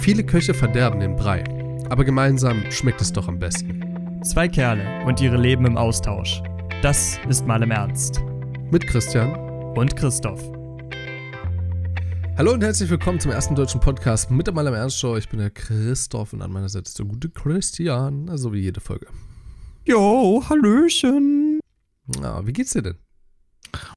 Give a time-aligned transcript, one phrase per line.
[0.00, 1.42] Viele Köche verderben den Brei,
[1.90, 4.22] aber gemeinsam schmeckt es doch am besten.
[4.22, 6.40] Zwei Kerle und ihre Leben im Austausch.
[6.82, 8.22] Das ist mal im Ernst.
[8.70, 9.34] Mit Christian
[9.76, 10.40] Und Christoph.
[12.38, 15.16] Hallo und herzlich willkommen zum ersten deutschen Podcast mit der Mal im Ernst Show.
[15.16, 18.80] Ich bin der Christoph und an meiner Seite ist der gute Christian, so wie jede
[18.80, 19.08] Folge.
[19.84, 21.58] Jo, Hallöchen.
[22.22, 22.98] Ja, wie geht's dir denn?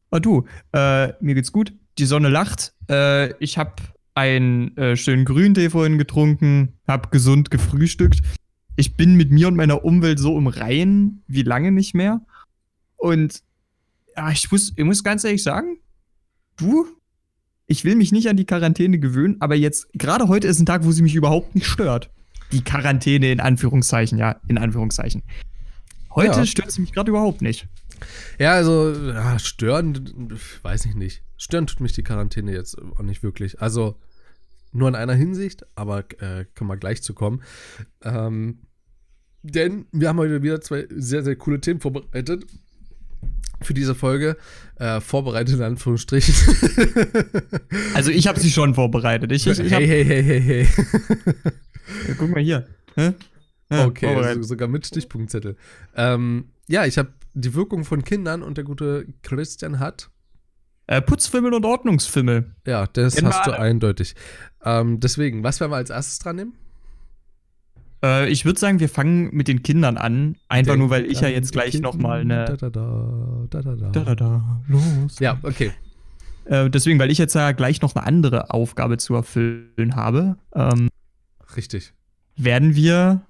[0.10, 1.74] Ah, du, äh, mir geht's gut.
[2.00, 2.74] Die Sonne lacht.
[2.90, 3.80] Äh, ich hab
[4.14, 8.20] einen äh, schönen Grüntee vorhin getrunken, hab gesund gefrühstückt.
[8.76, 12.22] Ich bin mit mir und meiner Umwelt so im Reinen wie lange nicht mehr.
[12.98, 13.42] Und
[14.16, 15.78] ja, ich muss, ich muss ganz ehrlich sagen,
[16.58, 16.86] du,
[17.68, 20.84] ich will mich nicht an die Quarantäne gewöhnen, aber jetzt, gerade heute ist ein Tag,
[20.84, 22.10] wo sie mich überhaupt nicht stört.
[22.52, 25.24] Die Quarantäne in Anführungszeichen, ja, in Anführungszeichen.
[26.14, 26.46] Heute Ja.
[26.46, 27.68] stört sie mich gerade überhaupt nicht.
[28.40, 31.24] Ja, also, ja, stören, weiß ich nicht.
[31.42, 33.62] Stören tut mich die Quarantäne jetzt auch nicht wirklich.
[33.62, 33.96] Also,
[34.72, 37.42] nur in einer Hinsicht, aber äh, können wir gleich zu kommen.
[38.04, 38.60] Ähm,
[39.42, 42.46] denn wir haben heute wieder zwei sehr, sehr coole Themen vorbereitet.
[43.60, 44.38] Für diese Folge.
[44.76, 46.36] Äh, vorbereitet in Anführungsstrichen.
[47.96, 49.32] Also ich habe sie schon vorbereitet.
[49.32, 50.68] Ich, ich, ich hey, hey, hey, hey, hey.
[52.08, 52.68] Ja, guck mal hier.
[52.96, 53.14] Hä?
[53.72, 55.56] Ja, Okay, also sogar mit Stichpunktzettel.
[55.96, 60.11] Ähm, ja, ich habe die Wirkung von Kindern und der gute Christian hat.
[60.92, 62.54] Äh, Putzfimmel und Ordnungsfimmel.
[62.68, 63.62] Ja, das Kennen wir hast du alle.
[63.62, 64.14] eindeutig.
[64.66, 66.54] Ähm, deswegen, was werden wir als erstes dran nehmen?
[68.04, 70.36] Äh, ich würde sagen, wir fangen mit den Kindern an.
[70.50, 72.44] Einfach nur, weil ich ja jetzt gleich die noch mal eine.
[72.44, 73.90] Da, da, da, da, da, da.
[73.90, 75.20] Da, da, da, los.
[75.20, 75.72] Ja, okay.
[76.44, 80.90] Äh, deswegen, weil ich jetzt ja gleich noch eine andere Aufgabe zu erfüllen habe, ähm,
[81.56, 81.94] Richtig.
[82.36, 83.22] werden wir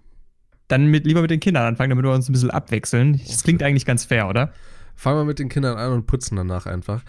[0.68, 3.22] dann mit, lieber mit den Kindern anfangen, damit wir uns ein bisschen abwechseln.
[3.28, 4.52] Das klingt eigentlich ganz fair, oder?
[4.96, 7.04] Fangen wir mit den Kindern an und putzen danach einfach.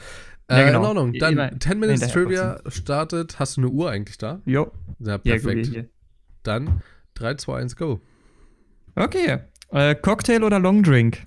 [0.51, 0.81] Ja, Äh, genau.
[0.81, 1.13] In Ordnung.
[1.15, 3.39] Dann Immer 10 Minutes Trivia startet.
[3.39, 4.41] Hast du eine Uhr eigentlich da?
[4.45, 4.73] Jo.
[4.99, 5.67] Ja, Ja, perfekt.
[5.67, 5.89] gut, hier.
[6.43, 6.83] Dann
[7.15, 8.01] 3, 2, 1, go.
[8.95, 9.39] Okay.
[9.71, 11.23] Äh, Cocktail oder Longdrink?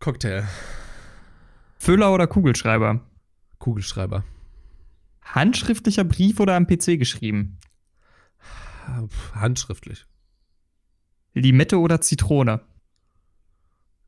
[0.00, 0.44] Cocktail.
[1.78, 3.00] Füller oder Kugelschreiber?
[3.58, 4.24] Kugelschreiber.
[5.22, 7.58] Handschriftlicher Brief oder am PC geschrieben?
[9.34, 10.06] Handschriftlich.
[11.34, 12.60] Limette oder Zitrone?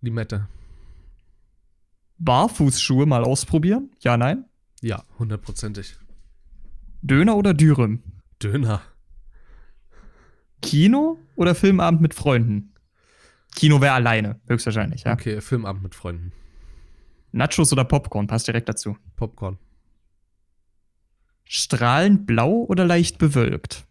[0.00, 0.48] Limette.
[2.24, 3.90] Barfußschuhe mal ausprobieren?
[4.00, 4.44] Ja, nein?
[4.80, 5.96] Ja, hundertprozentig.
[7.02, 8.02] Döner oder Dürüm?
[8.42, 8.82] Döner.
[10.62, 12.72] Kino oder Filmabend mit Freunden?
[13.54, 15.12] Kino wäre alleine, höchstwahrscheinlich, ja.
[15.12, 16.32] Okay, Filmabend mit Freunden.
[17.32, 18.96] Nachos oder Popcorn, passt direkt dazu.
[19.16, 19.58] Popcorn.
[21.44, 23.86] Strahlend blau oder leicht bewölkt?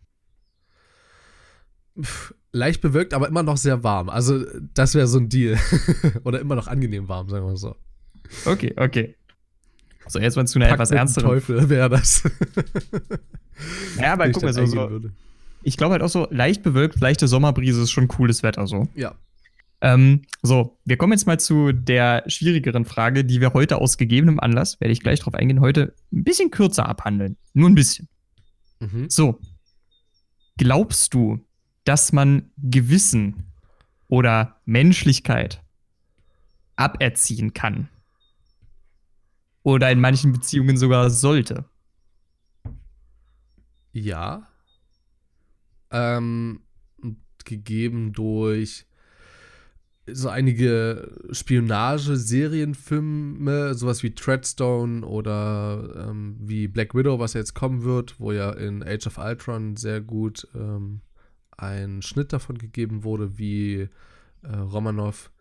[2.02, 4.10] Pff, leicht bewölkt, aber immer noch sehr warm.
[4.10, 5.60] Also, das wäre so ein Deal.
[6.24, 7.76] Oder immer noch angenehm warm, sagen wir mal so.
[8.46, 9.16] Okay, okay.
[10.08, 11.30] So, jetzt mal zu einer Pakt etwas ernsteren.
[11.30, 12.24] Teufel wäre das.
[14.00, 15.02] Ja, aber guck mal, so, so,
[15.64, 18.88] ich glaube halt auch so, leicht bewölkt, leichte Sommerbrise ist schon cooles Wetter so.
[18.96, 19.16] Ja.
[19.82, 24.40] Ähm, so, wir kommen jetzt mal zu der schwierigeren Frage, die wir heute aus gegebenem
[24.40, 27.38] Anlass, werde ich gleich drauf eingehen, heute ein bisschen kürzer abhandeln.
[27.54, 28.08] Nur ein bisschen.
[28.80, 29.10] Mhm.
[29.10, 29.40] So,
[30.58, 31.46] glaubst du,
[31.84, 33.52] dass man Gewissen
[34.08, 35.62] oder Menschlichkeit
[36.76, 37.90] aberziehen kann?
[39.64, 41.66] Oder in manchen Beziehungen sogar sollte?
[43.94, 44.48] Ja.
[45.92, 46.62] Ähm,
[47.46, 48.86] gegeben durch
[50.06, 57.84] so einige Spionage-Serienfilme, sowas wie Treadstone oder ähm, wie Black Widow, was ja jetzt kommen
[57.84, 61.00] wird, wo ja in Age of Ultron sehr gut ähm,
[61.56, 63.88] ein Schnitt davon gegeben wurde, wie
[64.42, 65.32] äh, Romanov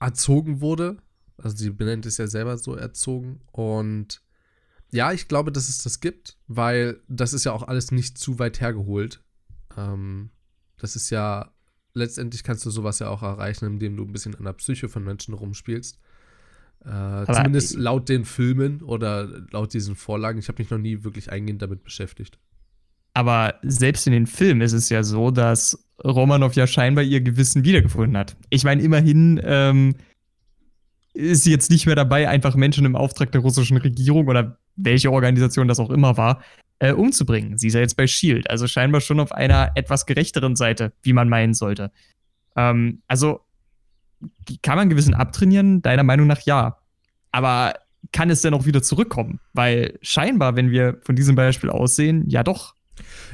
[0.00, 0.96] erzogen wurde.
[1.38, 3.40] Also sie benennt es ja selber so erzogen.
[3.52, 4.22] Und
[4.90, 8.38] ja, ich glaube, dass es das gibt, weil das ist ja auch alles nicht zu
[8.38, 9.22] weit hergeholt.
[9.76, 10.30] Ähm,
[10.78, 11.52] das ist ja,
[11.94, 15.04] letztendlich kannst du sowas ja auch erreichen, indem du ein bisschen an der Psyche von
[15.04, 15.98] Menschen rumspielst.
[16.84, 20.38] Äh, zumindest laut den Filmen oder laut diesen Vorlagen.
[20.38, 22.38] Ich habe mich noch nie wirklich eingehend damit beschäftigt.
[23.12, 27.64] Aber selbst in den Filmen ist es ja so, dass Romanov ja scheinbar ihr Gewissen
[27.64, 28.36] wiedergefunden hat.
[28.50, 29.94] Ich meine, immerhin ähm,
[31.16, 35.66] ist jetzt nicht mehr dabei, einfach Menschen im Auftrag der russischen Regierung oder welche Organisation
[35.66, 36.42] das auch immer war,
[36.78, 37.56] äh, umzubringen.
[37.56, 41.14] Sie ist ja jetzt bei Shield, also scheinbar schon auf einer etwas gerechteren Seite, wie
[41.14, 41.90] man meinen sollte.
[42.54, 43.40] Ähm, also
[44.62, 45.82] kann man Gewissen abtrainieren?
[45.82, 46.78] Deiner Meinung nach ja.
[47.32, 47.74] Aber
[48.12, 49.40] kann es denn auch wieder zurückkommen?
[49.52, 52.74] Weil scheinbar, wenn wir von diesem Beispiel aussehen, ja doch.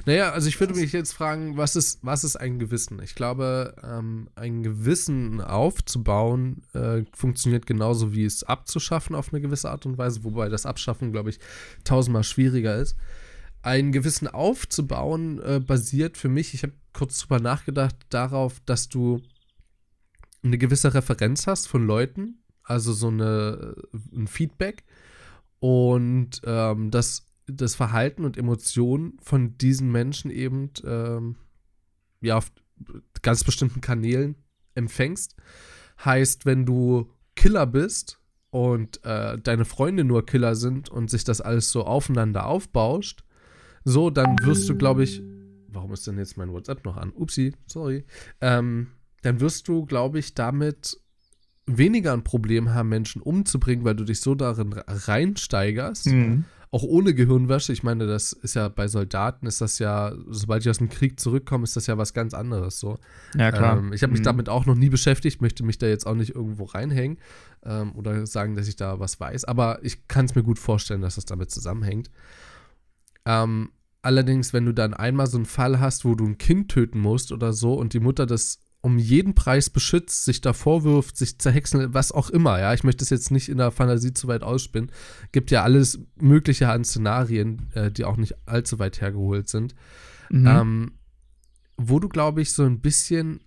[0.06, 3.00] Naja, also ich würde mich jetzt fragen, was ist, was ist ein Gewissen?
[3.02, 9.70] Ich glaube, ähm, ein Gewissen aufzubauen äh, funktioniert genauso wie es abzuschaffen auf eine gewisse
[9.70, 11.38] Art und Weise, wobei das Abschaffen, glaube ich,
[11.84, 12.96] tausendmal schwieriger ist.
[13.62, 19.22] einen gewissen aufzubauen, äh, basiert für mich, ich habe kurz drüber nachgedacht, darauf, dass du
[20.42, 23.76] eine gewisse Referenz hast von Leuten, also so eine,
[24.12, 24.82] ein Feedback
[25.60, 27.26] und ähm, dass
[27.56, 31.36] das Verhalten und Emotionen von diesen Menschen eben ähm,
[32.20, 32.52] ja auf
[33.22, 34.36] ganz bestimmten Kanälen
[34.74, 35.36] empfängst.
[36.04, 38.18] Heißt, wenn du Killer bist
[38.50, 43.24] und äh, deine Freunde nur Killer sind und sich das alles so aufeinander aufbauscht,
[43.84, 45.22] so, dann wirst du, glaube ich,
[45.68, 47.12] warum ist denn jetzt mein WhatsApp noch an?
[47.12, 48.04] Upsi, sorry.
[48.40, 48.88] Ähm,
[49.22, 50.98] dann wirst du, glaube ich, damit
[51.66, 56.06] weniger ein Problem haben, Menschen umzubringen, weil du dich so darin reinsteigerst.
[56.06, 56.44] Mhm.
[56.74, 57.70] Auch ohne Gehirnwäsche.
[57.74, 61.20] Ich meine, das ist ja bei Soldaten, ist das ja, sobald ich aus dem Krieg
[61.20, 62.80] zurückkomme, ist das ja was ganz anderes.
[62.80, 62.98] So.
[63.36, 63.76] Ja, klar.
[63.76, 64.24] Ähm, ich habe mich mhm.
[64.24, 67.18] damit auch noch nie beschäftigt, möchte mich da jetzt auch nicht irgendwo reinhängen
[67.62, 69.44] ähm, oder sagen, dass ich da was weiß.
[69.44, 72.10] Aber ich kann es mir gut vorstellen, dass das damit zusammenhängt.
[73.26, 73.68] Ähm,
[74.00, 77.32] allerdings, wenn du dann einmal so einen Fall hast, wo du ein Kind töten musst
[77.32, 81.94] oder so und die Mutter das um jeden Preis beschützt, sich da vorwirft, sich zerhexen,
[81.94, 82.74] was auch immer, ja.
[82.74, 84.90] Ich möchte es jetzt nicht in der Fantasie zu weit ausspinnen.
[85.30, 89.74] Gibt ja alles Mögliche an Szenarien, äh, die auch nicht allzu weit hergeholt sind.
[90.30, 90.46] Mhm.
[90.46, 90.92] Ähm,
[91.76, 93.40] wo du, glaube ich, so ein bisschen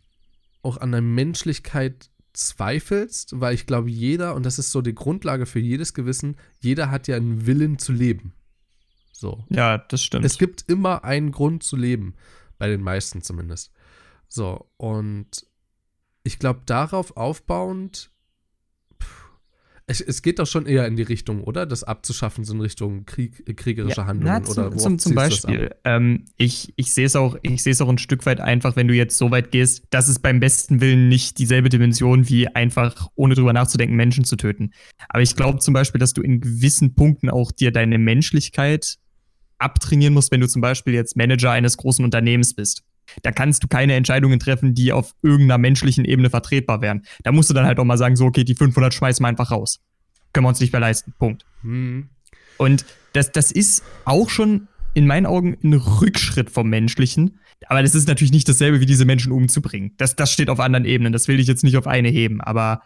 [0.61, 5.45] auch an der Menschlichkeit zweifelst, weil ich glaube, jeder, und das ist so die Grundlage
[5.45, 8.33] für jedes Gewissen, jeder hat ja einen Willen zu leben.
[9.11, 9.43] So.
[9.49, 10.25] Ja, das stimmt.
[10.25, 12.15] Es gibt immer einen Grund zu leben,
[12.57, 13.71] bei den meisten zumindest.
[14.35, 15.47] So, und
[16.23, 18.11] ich glaube, darauf aufbauend,
[19.87, 21.65] es, es, geht doch schon eher in die Richtung, oder?
[21.65, 24.41] Das abzuschaffen, so in Richtung Krieg, kriegerische ja, Handlungen.
[24.41, 27.79] Na, zum, oder zum, zum Beispiel, ähm, ich, ich sehe es auch, ich sehe es
[27.79, 30.81] auch ein Stück weit einfach, wenn du jetzt so weit gehst, dass es beim besten
[30.81, 34.71] Willen nicht dieselbe Dimension wie einfach, ohne drüber nachzudenken, Menschen zu töten.
[35.07, 38.97] Aber ich glaube zum Beispiel, dass du in gewissen Punkten auch dir deine Menschlichkeit
[39.59, 42.83] abtrainieren musst, wenn du zum Beispiel jetzt Manager eines großen Unternehmens bist
[43.23, 47.03] da kannst du keine Entscheidungen treffen, die auf irgendeiner menschlichen Ebene vertretbar wären.
[47.23, 49.51] Da musst du dann halt auch mal sagen, so, okay, die 500 schmeißen wir einfach
[49.51, 49.79] raus.
[50.33, 51.13] Können wir uns nicht mehr leisten.
[51.17, 51.45] Punkt.
[51.63, 52.09] Mhm.
[52.57, 57.39] Und das, das ist auch schon in meinen Augen ein Rückschritt vom Menschlichen.
[57.67, 59.93] Aber das ist natürlich nicht dasselbe, wie diese Menschen umzubringen.
[59.97, 61.13] Das, das steht auf anderen Ebenen.
[61.13, 62.41] Das will ich jetzt nicht auf eine heben.
[62.41, 62.81] Aber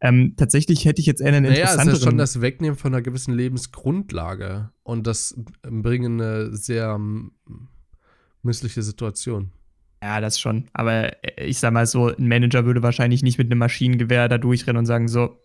[0.00, 1.88] ähm, tatsächlich hätte ich jetzt eher einen naja, interessanteren...
[1.88, 6.98] es ist schon das Wegnehmen von einer gewissen Lebensgrundlage und das Bringen eine sehr
[8.42, 9.52] missliche Situation.
[10.02, 10.68] Ja, das schon.
[10.72, 14.38] Aber äh, ich sag mal so, ein Manager würde wahrscheinlich nicht mit einem Maschinengewehr da
[14.38, 15.40] durchrennen und sagen, so,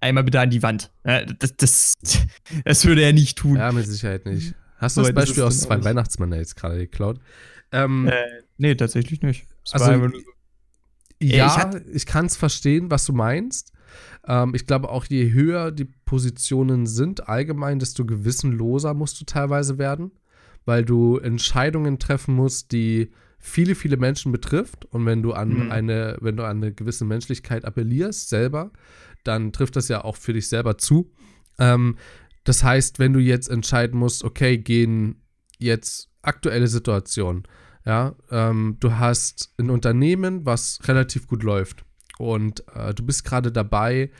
[0.00, 0.90] einmal bitte an die Wand.
[1.02, 1.94] Das, das,
[2.64, 3.56] das würde er nicht tun.
[3.56, 4.54] Ja, mit Sicherheit nicht.
[4.76, 7.20] Hast du so, das Beispiel das aus zwei Weihnachtsmänner jetzt gerade geklaut?
[7.72, 8.12] Ähm, äh,
[8.56, 9.46] nee, tatsächlich nicht.
[9.70, 10.08] Das also,
[11.20, 13.72] ja, ich, ich kann es verstehen, was du meinst.
[14.26, 19.78] Ähm, ich glaube auch, je höher die Positionen sind allgemein, desto gewissenloser musst du teilweise
[19.78, 20.12] werden
[20.68, 24.84] weil du Entscheidungen treffen musst, die viele, viele Menschen betrifft.
[24.84, 25.72] Und wenn du an mhm.
[25.72, 28.70] eine, wenn du an eine gewisse Menschlichkeit appellierst, selber,
[29.24, 31.10] dann trifft das ja auch für dich selber zu.
[31.58, 31.96] Ähm,
[32.44, 35.22] das heißt, wenn du jetzt entscheiden musst, okay, gehen
[35.56, 37.44] jetzt aktuelle Situation,
[37.86, 41.86] ja, ähm, du hast ein Unternehmen, was relativ gut läuft
[42.18, 44.10] und äh, du bist gerade dabei,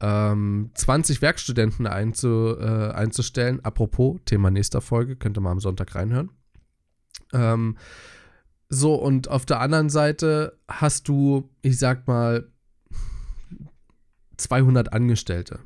[0.00, 3.64] ähm, 20 Werkstudenten einzu, äh, einzustellen.
[3.64, 6.30] Apropos, Thema nächster Folge, könnt ihr mal am Sonntag reinhören.
[7.32, 7.76] Ähm,
[8.68, 12.50] so, und auf der anderen Seite hast du, ich sag mal,
[14.36, 15.60] 200 Angestellte.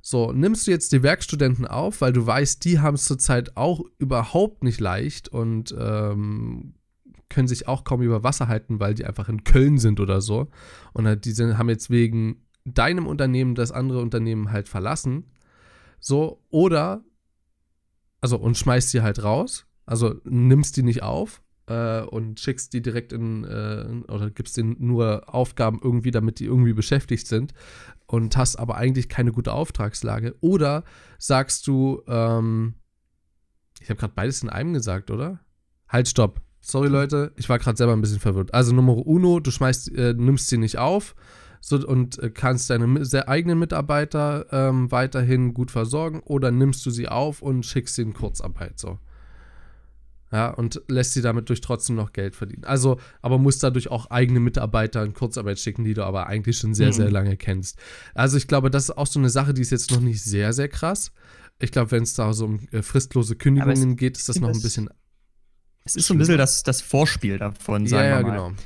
[0.00, 3.82] So, nimmst du jetzt die Werkstudenten auf, weil du weißt, die haben es zurzeit auch
[3.98, 6.74] überhaupt nicht leicht und ähm,
[7.28, 10.48] können sich auch kaum über Wasser halten, weil die einfach in Köln sind oder so.
[10.92, 15.24] Und halt, die sind, haben jetzt wegen deinem Unternehmen das andere Unternehmen halt verlassen.
[15.98, 17.04] So, oder,
[18.20, 19.66] also, und schmeißt die halt raus.
[19.86, 24.76] Also, nimmst die nicht auf äh, und schickst die direkt in, äh, oder gibst denen
[24.78, 27.52] nur Aufgaben irgendwie, damit die irgendwie beschäftigt sind
[28.06, 30.36] und hast aber eigentlich keine gute Auftragslage.
[30.40, 30.84] Oder
[31.18, 32.74] sagst du, ähm,
[33.80, 35.40] ich habe gerade beides in einem gesagt, oder?
[35.88, 36.40] Halt, stopp.
[36.60, 38.54] Sorry, Leute, ich war gerade selber ein bisschen verwirrt.
[38.54, 41.16] Also Nummer uno, du schmeißt, äh, nimmst sie nicht auf
[41.64, 46.90] so, und äh, kannst deine sehr eigenen Mitarbeiter ähm, weiterhin gut versorgen oder nimmst du
[46.90, 48.98] sie auf und schickst sie in Kurzarbeit so.
[50.32, 52.64] Ja, und lässt sie damit durch trotzdem noch Geld verdienen.
[52.64, 56.74] Also, aber musst dadurch auch eigene Mitarbeiter in Kurzarbeit schicken, die du aber eigentlich schon
[56.74, 56.92] sehr, mhm.
[56.94, 57.78] sehr lange kennst.
[58.14, 60.54] Also, ich glaube, das ist auch so eine Sache, die ist jetzt noch nicht sehr,
[60.54, 61.12] sehr krass.
[61.58, 64.62] Ich glaube, wenn es da so um äh, fristlose Kündigungen geht, ist das noch ein
[64.62, 64.88] bisschen.
[65.84, 68.36] Es ist so ein bisschen das, das Vorspiel davon, sagen ja, wir mal.
[68.36, 68.56] Ja, genau.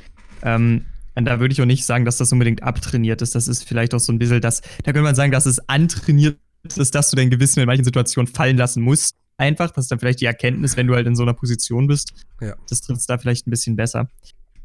[0.43, 0.87] Ähm,
[1.17, 3.35] und da würde ich auch nicht sagen, dass das unbedingt abtrainiert ist.
[3.35, 6.39] Das ist vielleicht auch so ein bisschen das, da könnte man sagen, dass es antrainiert
[6.77, 9.71] ist, dass du dein Gewissen in manchen Situationen fallen lassen musst, einfach.
[9.71, 12.13] Das ist dann vielleicht die Erkenntnis, wenn du halt in so einer Position bist.
[12.41, 12.55] Ja.
[12.69, 14.09] Das trifft es da vielleicht ein bisschen besser.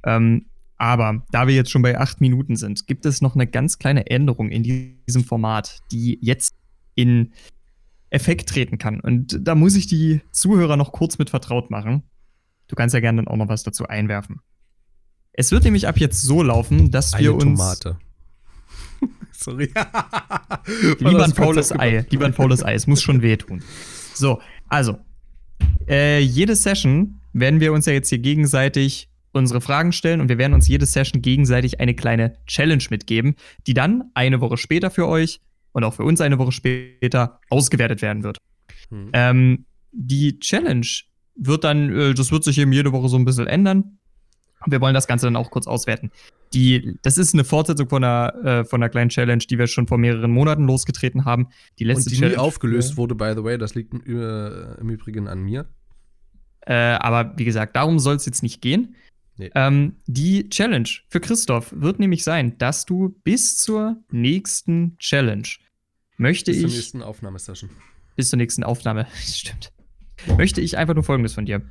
[0.04, 0.46] Ähm,
[0.78, 4.08] aber da wir jetzt schon bei acht Minuten sind, gibt es noch eine ganz kleine
[4.08, 4.64] Änderung in
[5.08, 6.56] diesem Format, die jetzt
[6.96, 7.34] in
[8.10, 9.00] Effekt treten kann.
[9.00, 12.04] Und da muss ich die Zuhörer noch kurz mit vertraut machen.
[12.68, 14.42] Du kannst ja gerne dann auch noch was dazu einwerfen.
[15.34, 17.44] Es wird nämlich ab jetzt so laufen, dass Eine wir uns.
[17.44, 17.98] Tomate.
[19.32, 19.66] Sorry.
[21.00, 22.06] Lieber ein faules Ei.
[22.10, 22.74] Lieber ein faules Ei.
[22.74, 23.64] Es muss schon wehtun.
[24.14, 24.98] So, also.
[25.88, 30.38] Äh, jede Session werden wir uns ja jetzt hier gegenseitig unsere Fragen stellen und wir
[30.38, 33.36] werden uns jede Session gegenseitig eine kleine Challenge mitgeben,
[33.68, 35.40] die dann eine Woche später für euch
[35.72, 38.38] und auch für uns eine Woche später ausgewertet werden wird.
[38.90, 39.10] Hm.
[39.14, 40.88] Ähm, die Challenge
[41.36, 44.00] wird dann, äh, das wird sich eben jede Woche so ein bisschen ändern.
[44.68, 46.12] Wir wollen das Ganze dann auch kurz auswerten.
[46.54, 49.88] Die, das ist eine Fortsetzung von einer, äh, von einer kleinen Challenge, die wir schon
[49.88, 51.48] vor mehreren Monaten losgetreten haben.
[51.80, 52.36] Die letzte Und die Challenge.
[52.36, 53.58] nie aufgelöst wurde, by the way.
[53.58, 55.66] Das liegt im, äh, im Übrigen an mir.
[56.62, 58.96] Äh, aber wie gesagt, darum soll es jetzt nicht gehen.
[59.38, 59.50] Nee.
[59.56, 65.48] Ähm, die Challenge für Christoph wird nämlich sein, dass du bis zur nächsten Challenge
[66.18, 67.72] möchte Bis zur ich nächsten Aufnahmesession.
[68.16, 69.72] bis zur nächsten Aufnahme, stimmt,
[70.38, 71.64] möchte ich einfach nur Folgendes von dir.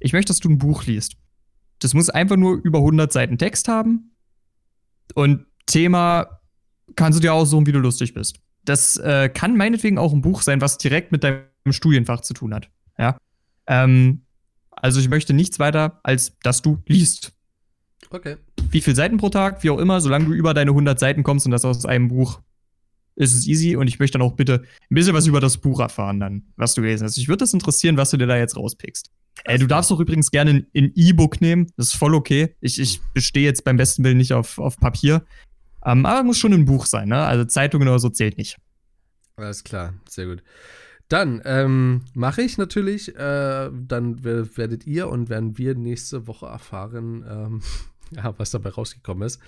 [0.00, 1.14] Ich möchte, dass du ein Buch liest.
[1.80, 4.12] Das muss einfach nur über 100 Seiten Text haben.
[5.14, 6.40] Und Thema
[6.96, 8.40] kannst du dir aussuchen, wie du lustig bist.
[8.64, 12.54] Das äh, kann meinetwegen auch ein Buch sein, was direkt mit deinem Studienfach zu tun
[12.54, 12.70] hat.
[12.98, 13.16] Ja.
[13.66, 14.22] Ähm,
[14.70, 17.32] also ich möchte nichts weiter, als dass du liest.
[18.10, 18.36] Okay.
[18.70, 21.46] Wie viele Seiten pro Tag, wie auch immer, solange du über deine 100 Seiten kommst
[21.46, 22.40] und das aus einem Buch,
[23.20, 23.76] ist es easy.
[23.76, 26.74] Und ich möchte dann auch bitte ein bisschen was über das Buch erfahren, dann, was
[26.74, 27.16] du gelesen hast.
[27.18, 29.10] Ich würde das interessieren, was du dir da jetzt rauspickst.
[29.44, 31.68] Äh, du darfst doch übrigens gerne ein E-Book nehmen.
[31.76, 32.54] Das ist voll okay.
[32.60, 35.24] Ich, ich bestehe jetzt beim besten Willen nicht auf, auf Papier.
[35.84, 37.22] Ähm, aber muss schon ein Buch sein, ne?
[37.24, 38.56] Also Zeitungen oder so zählt nicht.
[39.36, 40.42] Alles klar, sehr gut.
[41.08, 46.46] Dann ähm, mache ich natürlich, äh, dann wer- werdet ihr und werden wir nächste Woche
[46.46, 47.62] erfahren, ähm,
[48.10, 49.40] ja, was dabei rausgekommen ist.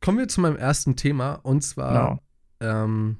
[0.00, 2.22] Kommen wir zu meinem ersten Thema und zwar, Genau.
[2.62, 3.16] Ähm,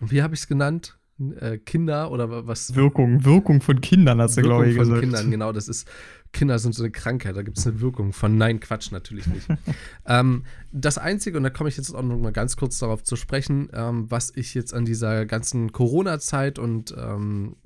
[0.00, 0.98] wie habe ich es genannt?
[1.38, 2.74] Äh, Kinder oder wa- was?
[2.74, 5.00] Wirkung, Wirkung von Kindern, hast du, Wirkung glaube ich, von gesagt.
[5.02, 5.86] Kindern, genau, das ist,
[6.32, 8.36] Kinder sind so eine Krankheit, da gibt es eine Wirkung von.
[8.38, 9.46] Nein, Quatsch, natürlich nicht.
[10.06, 13.16] ähm, das Einzige, und da komme ich jetzt auch noch mal ganz kurz darauf zu
[13.16, 17.56] sprechen, ähm, was ich jetzt an dieser ganzen Corona-Zeit und ähm,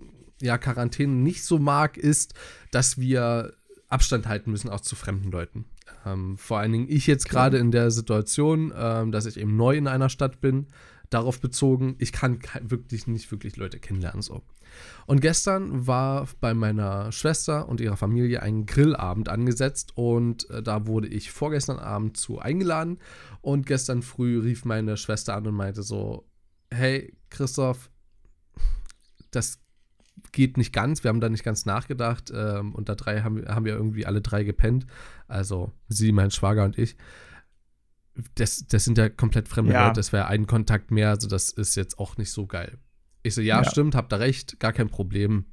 [0.42, 2.35] ja, Quarantäne nicht so mag, ist,
[2.73, 3.54] dass wir
[3.88, 5.64] Abstand halten müssen, auch zu fremden Leuten.
[6.04, 9.76] Ähm, vor allen Dingen ich jetzt gerade in der Situation, ähm, dass ich eben neu
[9.76, 10.66] in einer Stadt bin,
[11.11, 14.43] darauf bezogen, ich kann wirklich nicht wirklich Leute kennenlernen so.
[15.07, 20.87] Und gestern war bei meiner Schwester und ihrer Familie ein Grillabend angesetzt und äh, da
[20.87, 22.99] wurde ich vorgestern Abend zu eingeladen
[23.41, 26.29] und gestern früh rief meine Schwester an und meinte so,
[26.71, 27.91] hey Christoph,
[29.31, 29.61] das
[30.33, 33.65] geht nicht ganz, wir haben da nicht ganz nachgedacht ähm, und da drei haben, haben
[33.65, 34.87] wir irgendwie alle drei gepennt,
[35.29, 36.97] also sie, mein Schwager und ich.
[38.35, 39.89] Das, das sind ja komplett fremde Ja.
[39.89, 42.79] Leute, das wäre ein Kontakt mehr, also das ist jetzt auch nicht so geil.
[43.23, 43.71] Ich so, ja, Ja.
[43.71, 45.47] stimmt, habt ihr recht, gar kein Problem.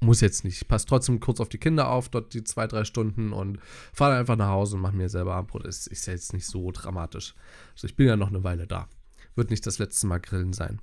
[0.00, 0.68] Muss jetzt nicht.
[0.68, 3.58] Passt trotzdem kurz auf die Kinder auf, dort die zwei, drei Stunden und
[3.92, 5.66] fahre einfach nach Hause und mache mir selber Abendbrot.
[5.66, 7.34] Ist, ist ja jetzt nicht so dramatisch.
[7.74, 8.88] Also ich bin ja noch eine Weile da.
[9.34, 10.80] Wird nicht das letzte Mal grillen sein.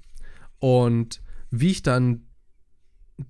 [0.60, 2.28] Und wie ich dann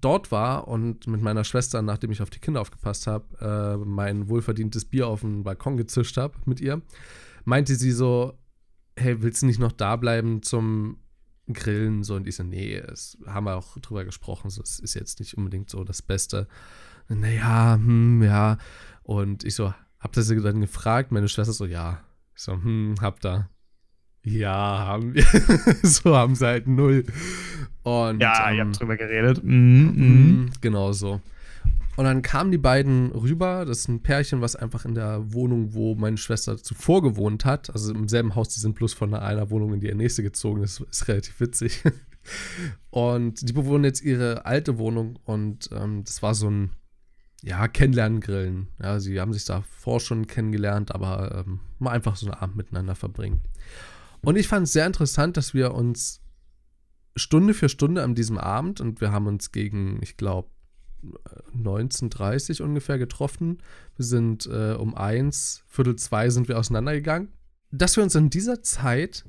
[0.01, 4.27] dort war und mit meiner Schwester, nachdem ich auf die Kinder aufgepasst habe, äh, mein
[4.27, 6.81] wohlverdientes Bier auf den Balkon gezischt habe mit ihr,
[7.45, 8.37] meinte sie so,
[8.97, 10.97] hey, willst du nicht noch da bleiben zum
[11.51, 12.03] Grillen?
[12.03, 15.19] So, und ich so, nee, es haben wir auch drüber gesprochen, so, es ist jetzt
[15.19, 16.47] nicht unbedingt so das Beste.
[17.07, 18.57] Naja, hm, ja.
[19.03, 22.01] Und ich so, hab das sie dann gefragt, meine Schwester so, ja.
[22.35, 23.49] Ich so, hm, hab da.
[24.23, 25.23] Ja, haben wir.
[25.83, 27.05] so haben sie halt null.
[27.83, 29.43] Und, Ja, ihr ähm, habt drüber geredet.
[29.43, 29.93] Mhm.
[29.95, 31.21] Mhm, Genau so.
[31.97, 33.65] Und dann kamen die beiden rüber.
[33.65, 37.69] Das ist ein Pärchen, was einfach in der Wohnung, wo meine Schwester zuvor gewohnt hat,
[37.69, 40.61] also im selben Haus, die sind bloß von einer Wohnung in die nächste gezogen.
[40.61, 41.83] Das ist relativ witzig.
[42.89, 46.71] Und die bewohnen jetzt ihre alte Wohnung und ähm, das war so ein,
[47.43, 48.69] ja, Kennenlernen-Grillen.
[48.81, 52.95] Ja, sie haben sich davor schon kennengelernt, aber ähm, mal einfach so einen Abend miteinander
[52.95, 53.41] verbringen.
[54.21, 56.21] Und ich fand es sehr interessant, dass wir uns
[57.15, 60.49] Stunde für Stunde an diesem Abend und wir haben uns gegen, ich glaube,
[61.55, 63.59] 19.30 ungefähr getroffen.
[63.95, 67.29] Wir sind äh, um eins, Viertel zwei sind wir auseinandergegangen.
[67.71, 69.25] Dass wir uns in dieser Zeit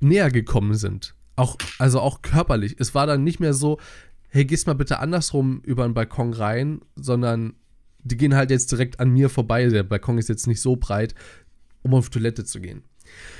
[0.00, 1.14] näher gekommen sind.
[1.36, 2.76] Auch, also auch körperlich.
[2.78, 3.78] Es war dann nicht mehr so,
[4.28, 7.54] hey, gehst mal bitte andersrum über den Balkon rein, sondern
[8.04, 9.66] die gehen halt jetzt direkt an mir vorbei.
[9.68, 11.14] Der Balkon ist jetzt nicht so breit,
[11.82, 12.82] um auf Toilette zu gehen.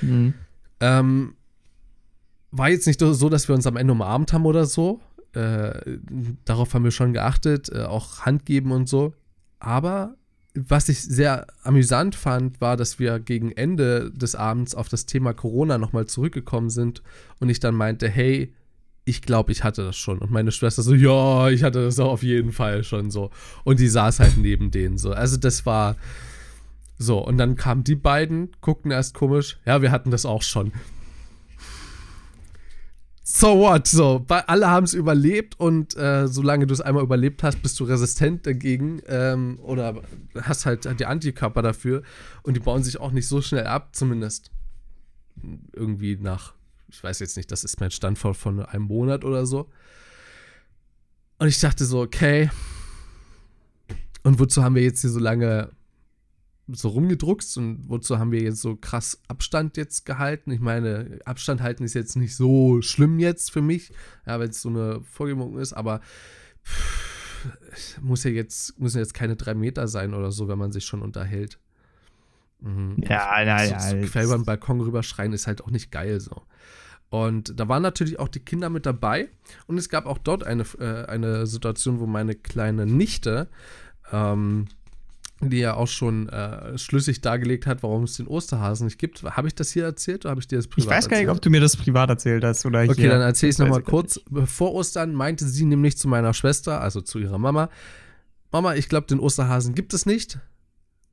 [0.01, 0.33] Mhm.
[0.79, 1.35] Ähm,
[2.51, 5.01] war jetzt nicht so, dass wir uns am Ende umarmt haben oder so.
[5.33, 5.97] Äh,
[6.45, 9.13] darauf haben wir schon geachtet, äh, auch Hand geben und so.
[9.59, 10.15] Aber
[10.55, 15.33] was ich sehr amüsant fand, war, dass wir gegen Ende des Abends auf das Thema
[15.33, 17.01] Corona nochmal zurückgekommen sind
[17.39, 18.53] und ich dann meinte, hey,
[19.05, 20.19] ich glaube, ich hatte das schon.
[20.19, 23.31] Und meine Schwester so, ja, ich hatte das auch auf jeden Fall schon so.
[23.63, 25.11] Und die saß halt neben denen so.
[25.11, 25.97] Also das war
[26.97, 27.17] so.
[27.19, 30.71] Und dann kamen die beiden, guckten erst komisch, ja, wir hatten das auch schon
[33.23, 33.87] so what?
[33.87, 37.85] So, alle haben es überlebt und äh, solange du es einmal überlebt hast, bist du
[37.85, 40.01] resistent dagegen ähm, oder
[40.41, 42.03] hast halt die Antikörper dafür
[42.43, 44.51] und die bauen sich auch nicht so schnell ab, zumindest
[45.73, 46.53] irgendwie nach,
[46.89, 49.69] ich weiß jetzt nicht, das ist mein Standfall von einem Monat oder so.
[51.39, 52.49] Und ich dachte so, okay,
[54.23, 55.69] und wozu haben wir jetzt hier so lange
[56.75, 60.51] so rumgedruckst und wozu haben wir jetzt so krass Abstand jetzt gehalten?
[60.51, 63.93] Ich meine, Abstand halten ist jetzt nicht so schlimm jetzt für mich,
[64.25, 66.01] ja, wenn es so eine Vorgebung ist, aber
[66.63, 70.85] pff, muss ja jetzt, müssen jetzt keine drei Meter sein oder so, wenn man sich
[70.85, 71.59] schon unterhält.
[72.59, 72.95] Mhm.
[72.97, 73.79] Ja, naja.
[73.79, 76.43] So, so quer über den Balkon rüberschreien ist halt auch nicht geil so.
[77.09, 79.29] Und da waren natürlich auch die Kinder mit dabei.
[79.67, 83.49] Und es gab auch dort eine, äh, eine Situation, wo meine kleine Nichte
[84.11, 84.65] ähm,
[85.49, 89.23] die ja auch schon äh, schlüssig dargelegt hat, warum es den Osterhasen nicht gibt.
[89.23, 91.01] Habe ich das hier erzählt oder habe ich dir das privat erzählt?
[91.01, 93.49] Ich weiß gar nicht, ob du mir das privat erzählt hast oder Okay, dann erzähle
[93.49, 94.19] ich es nochmal kurz.
[94.45, 97.69] Vor Ostern meinte sie nämlich zu meiner Schwester, also zu ihrer Mama,
[98.53, 100.39] Mama, ich glaube, den Osterhasen gibt es nicht.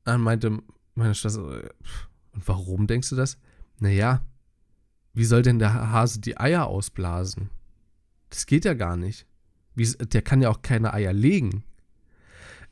[0.05, 0.59] Dann meinte
[0.95, 3.39] meine Schwester, und warum denkst du das?
[3.79, 4.23] Naja,
[5.15, 7.49] wie soll denn der Hase die Eier ausblasen?
[8.29, 9.27] Das geht ja gar nicht.
[9.75, 11.65] Wie, der kann ja auch keine Eier legen.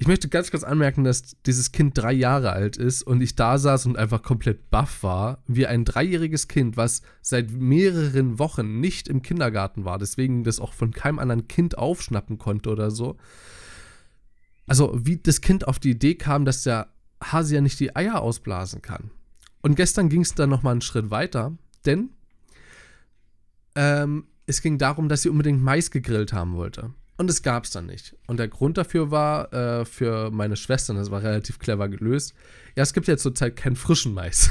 [0.01, 3.59] Ich möchte ganz kurz anmerken, dass dieses Kind drei Jahre alt ist und ich da
[3.59, 9.09] saß und einfach komplett baff war, wie ein dreijähriges Kind, was seit mehreren Wochen nicht
[9.09, 13.17] im Kindergarten war, deswegen das auch von keinem anderen Kind aufschnappen konnte oder so.
[14.69, 18.21] Also, wie das Kind auf die Idee kam, dass der Hase ja nicht die Eier
[18.21, 19.11] ausblasen kann.
[19.63, 22.11] Und gestern ging es dann nochmal einen Schritt weiter, denn
[23.75, 26.95] ähm, es ging darum, dass sie unbedingt Mais gegrillt haben wollte.
[27.19, 28.17] Und es gab es dann nicht.
[28.29, 32.33] Und der Grund dafür war äh, für meine Schwestern, das war relativ clever gelöst.
[32.77, 34.51] Ja, es gibt ja zurzeit keinen frischen Mais.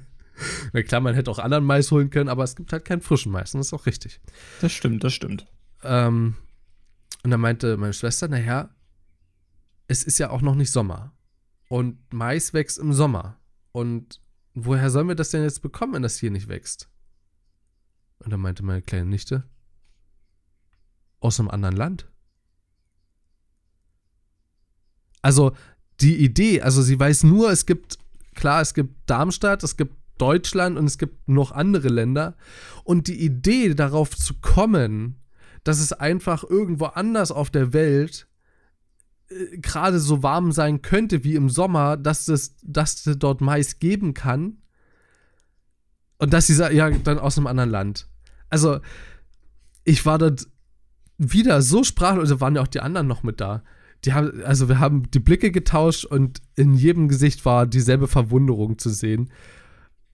[0.72, 3.30] Na klar, man hätte auch anderen Mais holen können, aber es gibt halt keinen frischen
[3.30, 3.54] Mais.
[3.54, 4.20] Und das ist auch richtig.
[4.62, 5.46] Das stimmt, das stimmt.
[5.82, 6.36] Ähm,
[7.22, 8.70] und dann meinte meine Schwester, naja,
[9.86, 11.12] es ist ja auch noch nicht Sommer.
[11.68, 13.38] Und Mais wächst im Sommer.
[13.72, 14.18] Und
[14.54, 16.88] woher sollen wir das denn jetzt bekommen, wenn das hier nicht wächst?
[18.18, 19.44] Und dann meinte meine kleine Nichte,
[21.22, 22.08] aus einem anderen Land.
[25.22, 25.52] Also
[26.00, 27.98] die Idee, also sie weiß nur, es gibt,
[28.34, 32.36] klar, es gibt Darmstadt, es gibt Deutschland und es gibt noch andere Länder.
[32.84, 35.20] Und die Idee darauf zu kommen,
[35.64, 38.26] dass es einfach irgendwo anders auf der Welt
[39.28, 43.78] äh, gerade so warm sein könnte wie im Sommer, dass es, dass es dort Mais
[43.78, 44.58] geben kann.
[46.18, 48.08] Und dass sie ja dann aus einem anderen Land.
[48.48, 48.80] Also,
[49.82, 50.46] ich war dort
[51.22, 53.62] wieder so sprachlos, also waren ja auch die anderen noch mit da.
[54.04, 58.78] Die haben, also wir haben die Blicke getauscht und in jedem Gesicht war dieselbe Verwunderung
[58.78, 59.30] zu sehen.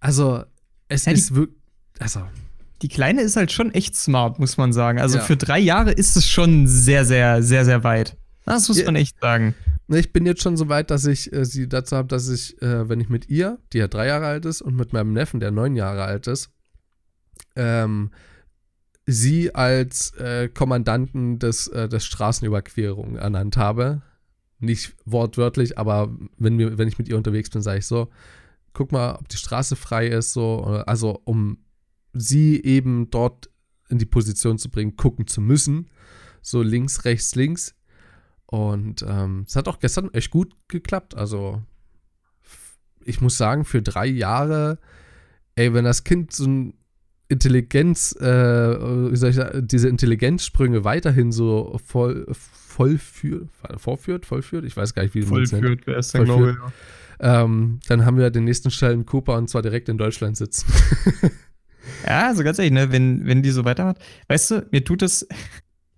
[0.00, 0.44] Also,
[0.88, 1.58] es ja, ist wirklich,
[1.98, 2.20] also.
[2.82, 5.00] Die Kleine ist halt schon echt smart, muss man sagen.
[5.00, 5.24] Also ja.
[5.24, 8.16] für drei Jahre ist es schon sehr, sehr, sehr, sehr weit.
[8.44, 9.54] Das muss man echt sagen.
[9.88, 12.88] Ich bin jetzt schon so weit, dass ich äh, sie dazu habe, dass ich, äh,
[12.88, 15.50] wenn ich mit ihr, die ja drei Jahre alt ist, und mit meinem Neffen, der
[15.50, 16.50] neun Jahre alt ist,
[17.56, 18.10] ähm,
[19.10, 24.02] sie als äh, Kommandanten des, äh, des Straßenüberquerung ernannt habe.
[24.60, 28.08] Nicht wortwörtlich, aber wenn, wir, wenn ich mit ihr unterwegs bin, sage ich so,
[28.74, 31.58] guck mal, ob die Straße frei ist, so, also um
[32.12, 33.48] sie eben dort
[33.88, 35.88] in die Position zu bringen, gucken zu müssen.
[36.42, 37.74] So links, rechts, links.
[38.46, 41.14] Und ähm, es hat auch gestern echt gut geklappt.
[41.14, 41.62] Also,
[43.04, 44.78] ich muss sagen, für drei Jahre,
[45.54, 46.74] ey, wenn das Kind so ein
[47.28, 54.76] Intelligenz, äh, wie soll ich sagen, diese Intelligenzsprünge weiterhin so voll, vollführt, vorführt, vollführt, ich
[54.76, 55.86] weiß gar nicht, wie man es nennt.
[55.86, 56.56] Wäre es dann, glaube ich,
[57.20, 60.72] ähm, dann haben wir den nächsten Stellen Cooper und zwar direkt in Deutschland sitzen.
[62.06, 65.26] ja, also ganz ehrlich, ne, wenn, wenn die so weitermacht, weißt du, mir tut es,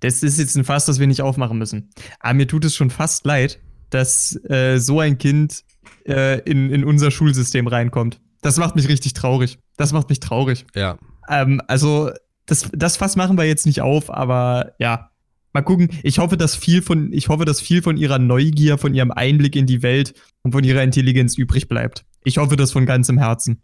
[0.00, 2.90] das ist jetzt ein Fass, das wir nicht aufmachen müssen, aber mir tut es schon
[2.90, 5.62] fast leid, dass äh, so ein Kind
[6.08, 8.20] äh, in, in unser Schulsystem reinkommt.
[8.40, 9.58] Das macht mich richtig traurig.
[9.76, 10.64] Das macht mich traurig.
[10.74, 10.98] Ja,
[11.30, 12.10] ähm, also,
[12.46, 15.10] das, das Fass machen wir jetzt nicht auf, aber ja.
[15.52, 15.88] Mal gucken.
[16.04, 19.56] Ich hoffe, dass viel von, ich hoffe, dass viel von ihrer Neugier, von ihrem Einblick
[19.56, 22.04] in die Welt und von ihrer Intelligenz übrig bleibt.
[22.22, 23.60] Ich hoffe das von ganzem Herzen.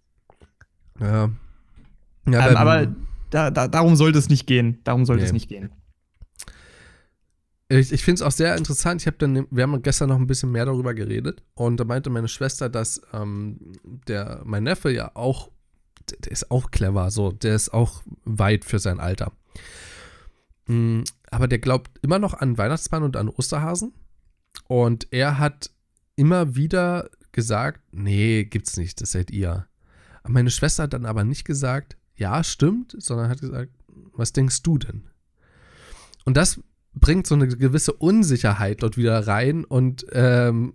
[1.01, 1.31] Ja.
[2.29, 2.89] ja ähm, aber
[3.31, 4.81] da, da, darum sollte es nicht gehen.
[4.85, 5.27] Darum sollte nee.
[5.27, 5.71] es nicht gehen.
[7.69, 9.03] ich, ich finde es auch sehr interessant.
[9.03, 12.11] Ich habe dann, wir haben gestern noch ein bisschen mehr darüber geredet und da meinte
[12.11, 13.59] meine Schwester, dass ähm,
[14.09, 15.51] der, mein Neffe ja auch,
[16.11, 19.33] der, ist auch clever, so, der ist auch weit für sein Alter.
[20.67, 23.93] Mhm, aber der glaubt immer noch an Weihnachtsmann und an Osterhasen.
[24.69, 25.71] Und er hat
[26.17, 29.67] immer wieder gesagt, nee, gibt's nicht, das seid ihr.
[30.27, 33.73] Meine Schwester hat dann aber nicht gesagt, ja, stimmt, sondern hat gesagt,
[34.13, 35.09] was denkst du denn?
[36.25, 36.61] Und das
[36.95, 40.75] bringt so eine gewisse Unsicherheit dort wieder rein und ähm,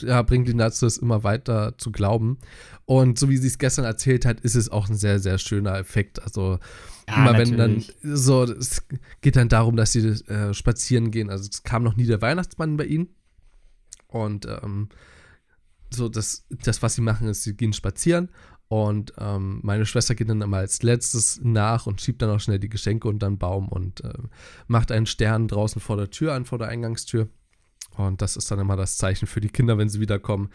[0.00, 2.38] ja, bringt ihn dazu, es immer weiter zu glauben.
[2.84, 5.78] Und so wie sie es gestern erzählt hat, ist es auch ein sehr, sehr schöner
[5.78, 6.22] Effekt.
[6.22, 6.58] Also
[7.08, 7.50] ja, immer natürlich.
[7.50, 8.86] wenn dann so, es
[9.20, 11.30] geht dann darum, dass sie äh, spazieren gehen.
[11.30, 13.08] Also es kam noch nie der Weihnachtsmann bei ihnen.
[14.08, 14.88] Und ähm,
[15.90, 18.28] so, das, das, was sie machen, ist, sie gehen spazieren
[18.68, 22.58] und ähm, meine Schwester geht dann immer als letztes nach und schiebt dann auch schnell
[22.58, 24.12] die Geschenke unter den Baum und äh,
[24.66, 27.28] macht einen Stern draußen vor der Tür an, vor der Eingangstür.
[27.96, 30.50] Und das ist dann immer das Zeichen für die Kinder, wenn sie wiederkommen.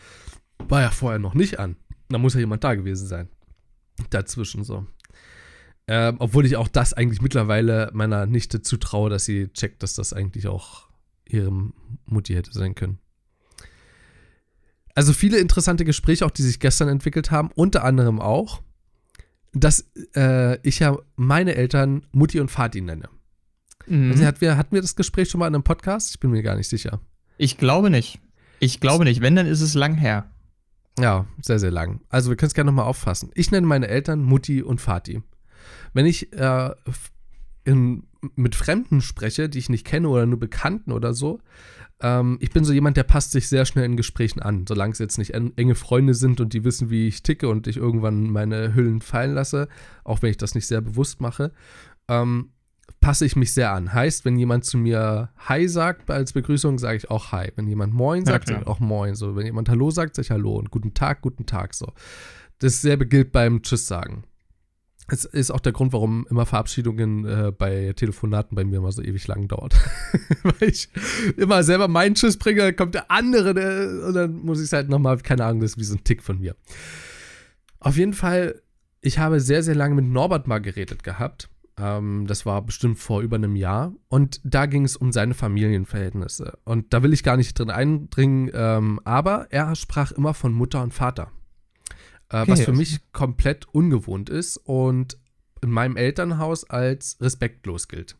[0.68, 1.76] War ja vorher noch nicht an.
[2.10, 3.30] Da muss ja jemand da gewesen sein.
[4.10, 4.86] Dazwischen so.
[5.88, 10.14] Ähm, obwohl ich auch das eigentlich mittlerweile meiner Nichte zutraue, dass sie checkt, dass das
[10.14, 10.88] eigentlich auch
[11.26, 11.52] ihre
[12.06, 13.00] Mutti hätte sein können.
[14.94, 18.62] Also viele interessante Gespräche, auch die sich gestern entwickelt haben, unter anderem auch,
[19.54, 23.10] dass äh, ich ja meine Eltern Mutti und Vati nenne.
[23.88, 24.12] Mhm.
[24.12, 26.12] Also hatten wir, hatten wir das Gespräch schon mal in einem Podcast?
[26.12, 27.02] Ich bin mir gar nicht sicher.
[27.42, 28.20] Ich glaube nicht.
[28.60, 29.20] Ich glaube nicht.
[29.20, 30.30] Wenn, dann ist es lang her.
[31.00, 32.02] Ja, sehr, sehr lang.
[32.08, 33.32] Also wir können es gerne nochmal auffassen.
[33.34, 35.24] Ich nenne meine Eltern Mutti und Vati.
[35.92, 36.70] Wenn ich äh,
[37.64, 38.04] in,
[38.36, 41.40] mit Fremden spreche, die ich nicht kenne oder nur Bekannten oder so,
[42.00, 45.00] ähm, ich bin so jemand, der passt sich sehr schnell in Gesprächen an, solange es
[45.00, 48.30] jetzt nicht en enge Freunde sind und die wissen, wie ich ticke und ich irgendwann
[48.30, 49.68] meine Hüllen fallen lasse,
[50.04, 51.54] auch wenn ich das nicht sehr bewusst mache,
[52.08, 52.52] ähm,
[53.02, 53.94] passe ich mich sehr an.
[53.94, 57.52] Heißt, wenn jemand zu mir Hi sagt als Begrüßung, sage ich auch Hi.
[57.56, 59.16] Wenn jemand Moin sagt, ja, sage ich auch Moin.
[59.16, 61.74] So, wenn jemand Hallo sagt, sage ich Hallo und Guten Tag, Guten Tag.
[61.74, 61.88] So.
[62.60, 64.24] Dasselbe gilt beim Tschüss sagen.
[65.08, 69.02] Es ist auch der Grund, warum immer Verabschiedungen äh, bei Telefonaten bei mir immer so
[69.02, 69.74] ewig lang dauert.
[70.44, 70.88] Weil ich
[71.36, 74.74] immer selber meinen Tschüss bringe, dann kommt der andere der, und dann muss ich es
[74.74, 76.56] halt nochmal, keine Ahnung, das ist wie so ein Tick von mir.
[77.80, 78.62] Auf jeden Fall,
[79.02, 81.50] ich habe sehr, sehr lange mit Norbert mal geredet gehabt.
[81.82, 83.94] Ähm, das war bestimmt vor über einem Jahr.
[84.08, 86.60] Und da ging es um seine Familienverhältnisse.
[86.64, 90.84] Und da will ich gar nicht drin eindringen, ähm, aber er sprach immer von Mutter
[90.84, 91.32] und Vater
[92.32, 92.52] äh, okay.
[92.52, 95.18] was für mich komplett ungewohnt ist und
[95.62, 98.18] in meinem Elternhaus als respektlos gilt.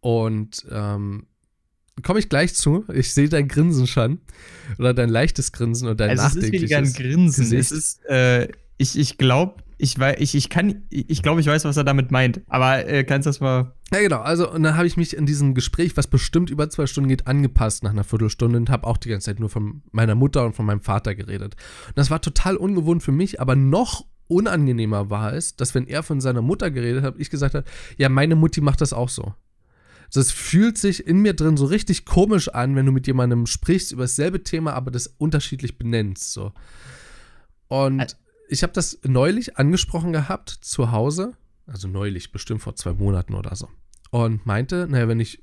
[0.00, 1.26] Und ähm,
[2.02, 2.84] komme ich gleich zu.
[2.92, 4.20] Ich sehe dein Grinsen schon.
[4.78, 7.44] Oder dein leichtes Grinsen und dein also nachdenkliches Es ist weniger ein Grinsen.
[7.44, 7.60] Gesicht.
[7.60, 11.76] Es ist, äh, ich, ich glaube, ich, ich, ich kann, ich glaube, ich weiß, was
[11.76, 12.40] er damit meint.
[12.48, 13.74] Aber äh, kannst du das mal.
[13.92, 14.20] Ja, genau.
[14.20, 17.26] Also, und dann habe ich mich in diesem Gespräch, was bestimmt über zwei Stunden geht,
[17.26, 20.54] angepasst nach einer Viertelstunde und habe auch die ganze Zeit nur von meiner Mutter und
[20.54, 21.56] von meinem Vater geredet.
[21.88, 26.02] Und das war total ungewohnt für mich, aber noch unangenehmer war es, dass wenn er
[26.02, 29.34] von seiner Mutter geredet hat, ich gesagt habe, ja, meine Mutti macht das auch so.
[30.12, 33.90] Das fühlt sich in mir drin so richtig komisch an, wenn du mit jemandem sprichst
[33.92, 36.32] über dasselbe Thema, aber das unterschiedlich benennst.
[36.32, 36.52] So.
[37.68, 38.16] Und
[38.54, 41.32] ich habe das neulich angesprochen gehabt zu Hause,
[41.66, 43.68] also neulich, bestimmt vor zwei Monaten oder so.
[44.10, 45.42] Und meinte, naja, wenn ich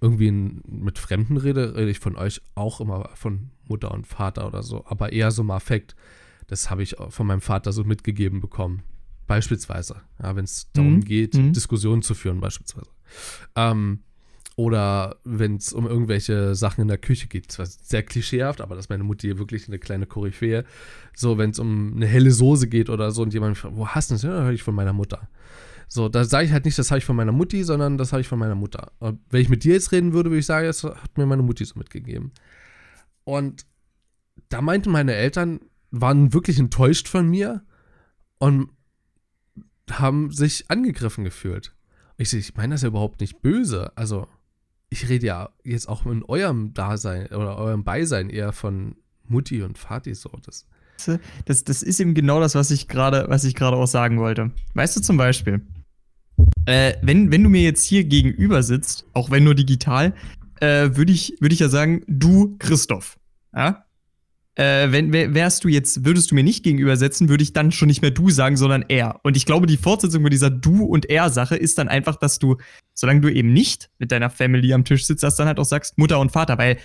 [0.00, 4.62] irgendwie mit Fremden rede, rede ich von euch auch immer von Mutter und Vater oder
[4.62, 5.94] so, aber eher so mal Affekt.
[6.46, 8.82] Das habe ich von meinem Vater so mitgegeben bekommen.
[9.26, 11.04] Beispielsweise, ja, wenn es darum mhm.
[11.04, 11.52] geht, mhm.
[11.52, 12.90] Diskussionen zu führen, beispielsweise.
[13.54, 14.00] Ähm,
[14.60, 17.50] oder wenn es um irgendwelche Sachen in der Küche geht.
[17.50, 20.64] Zwar sehr klischeehaft, aber das ist meine Mutti wirklich eine kleine Koryphäe.
[21.14, 24.10] So, wenn es um eine helle Soße geht oder so und jemand fragt, wo hast
[24.10, 24.22] du das?
[24.22, 25.30] Ja, höre ich von meiner Mutter.
[25.88, 28.20] So, da sage ich halt nicht, das habe ich von meiner Mutti, sondern das habe
[28.20, 28.92] ich von meiner Mutter.
[28.98, 31.42] Und wenn ich mit dir jetzt reden würde, würde ich sagen, das hat mir meine
[31.42, 32.30] Mutti so mitgegeben.
[33.24, 33.64] Und
[34.50, 37.64] da meinten meine Eltern, waren wirklich enttäuscht von mir
[38.38, 38.68] und
[39.90, 41.74] haben sich angegriffen gefühlt.
[42.18, 43.96] Ich, ich meine das ja überhaupt nicht böse.
[43.96, 44.28] Also,
[44.90, 49.78] ich rede ja jetzt auch in eurem Dasein oder eurem Beisein eher von Mutti und
[49.78, 50.30] Vati so.
[50.44, 50.66] Das,
[51.46, 54.50] das, das ist eben genau das, was ich gerade, was ich gerade auch sagen wollte.
[54.74, 55.62] Weißt du zum Beispiel,
[56.66, 60.12] äh, wenn, wenn du mir jetzt hier gegenüber sitzt, auch wenn nur digital,
[60.60, 63.18] äh, würde ich, würd ich ja sagen, du Christoph.
[63.54, 63.84] Ja?
[64.56, 68.02] Äh, wenn wärst du jetzt, würdest du mir nicht gegenübersetzen, würde ich dann schon nicht
[68.02, 69.20] mehr du sagen, sondern er.
[69.22, 72.56] Und ich glaube, die Fortsetzung mit dieser Du- und Er-Sache ist dann einfach, dass du,
[72.94, 75.98] solange du eben nicht mit deiner Family am Tisch sitzt, dass dann halt auch sagst
[75.98, 76.78] Mutter und Vater, weil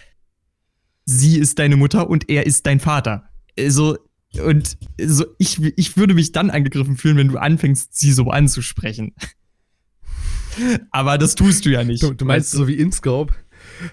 [1.05, 3.29] sie ist deine Mutter und er ist dein Vater.
[3.57, 3.97] Also,
[4.43, 9.13] und so, ich, ich würde mich dann angegriffen fühlen, wenn du anfängst, sie so anzusprechen.
[10.91, 12.03] Aber das tust du ja nicht.
[12.03, 13.33] Du, du meinst so wie InScope?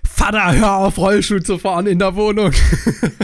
[0.08, 2.52] Vater, hör auf, Rollstuhl zu fahren in der Wohnung.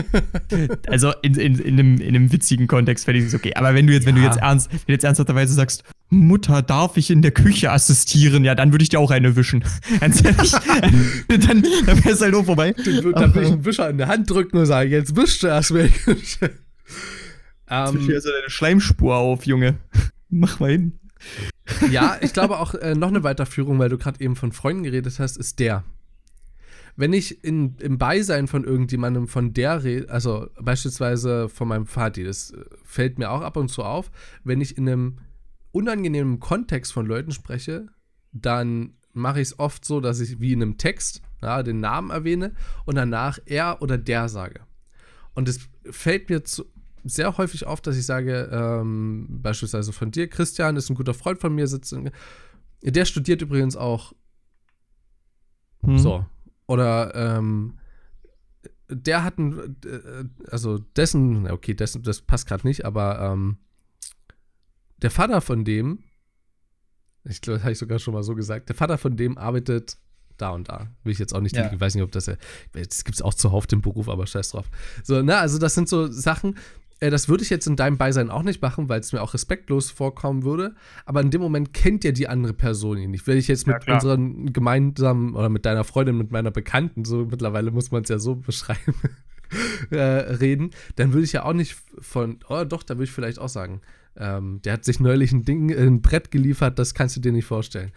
[0.87, 3.53] also in, in, in, einem, in einem witzigen Kontext fände ich es okay.
[3.55, 4.09] Aber wenn du jetzt, ja.
[4.09, 7.71] wenn du jetzt ernst, wenn du jetzt ernsthafterweise sagst, Mutter, darf ich in der Küche
[7.71, 8.43] assistieren?
[8.43, 9.63] Ja, dann würde ich dir auch eine wischen.
[9.99, 10.51] Ganz ehrlich.
[11.27, 11.63] dann dann
[12.03, 12.73] wäre es halt nur vorbei.
[12.73, 15.47] Dann, dann würde ich einen Wischer in der Hand drücken und sagen, jetzt wischst du
[15.47, 15.91] erst weg.
[17.69, 19.75] ähm, hier also deine Schleimspur auf, Junge.
[20.29, 20.93] Mach mal hin.
[21.91, 25.19] Ja, ich glaube auch äh, noch eine Weiterführung, weil du gerade eben von Freunden geredet
[25.19, 25.83] hast, ist der
[26.99, 32.25] wenn ich in, im Beisein von irgendjemandem von der rede, also beispielsweise von meinem Vati,
[32.25, 34.11] das äh, fällt mir auch ab und zu auf,
[34.43, 35.19] wenn ich in einem
[35.71, 37.87] unangenehmen Kontext von Leuten spreche,
[38.33, 42.09] dann mache ich es oft so, dass ich wie in einem Text ja, den Namen
[42.09, 44.59] erwähne und danach er oder der sage.
[45.33, 46.65] Und es fällt mir zu,
[47.05, 51.39] sehr häufig auf, dass ich sage, ähm, beispielsweise von dir, Christian ist ein guter Freund
[51.39, 52.11] von mir, sitzt in,
[52.83, 54.13] der studiert übrigens auch.
[55.81, 55.97] Hm.
[55.97, 56.25] So,
[56.69, 57.79] oder ähm,
[58.89, 63.57] der hat ein, äh, also dessen, okay, dessen, das passt gerade nicht, aber ähm,
[64.97, 66.03] der Vater von dem,
[67.23, 69.97] ich glaube, das habe ich sogar schon mal so gesagt, der Vater von dem arbeitet
[70.37, 70.91] da und da.
[71.03, 71.73] Will ich jetzt auch nicht, ja.
[71.73, 74.69] ich weiß nicht, ob das, das gibt es auch zuhauf den Beruf, aber scheiß drauf.
[75.03, 76.55] So, ne, also das sind so Sachen,
[76.99, 79.89] das würde ich jetzt in deinem Beisein auch nicht machen, weil es mir auch respektlos
[79.89, 80.75] vorkommen würde.
[81.05, 83.25] Aber in dem Moment kennt ja die andere Person ihn nicht.
[83.25, 87.27] Wenn ich jetzt mit ja, unseren gemeinsamen oder mit deiner Freundin, mit meiner Bekannten, so
[87.29, 88.95] mittlerweile muss man es ja so beschreiben,
[89.91, 93.39] äh, reden, dann würde ich ja auch nicht von, oh doch, da würde ich vielleicht
[93.39, 93.81] auch sagen,
[94.17, 97.45] ähm, der hat sich neulich ein Ding, ein Brett geliefert, das kannst du dir nicht
[97.45, 97.91] vorstellen.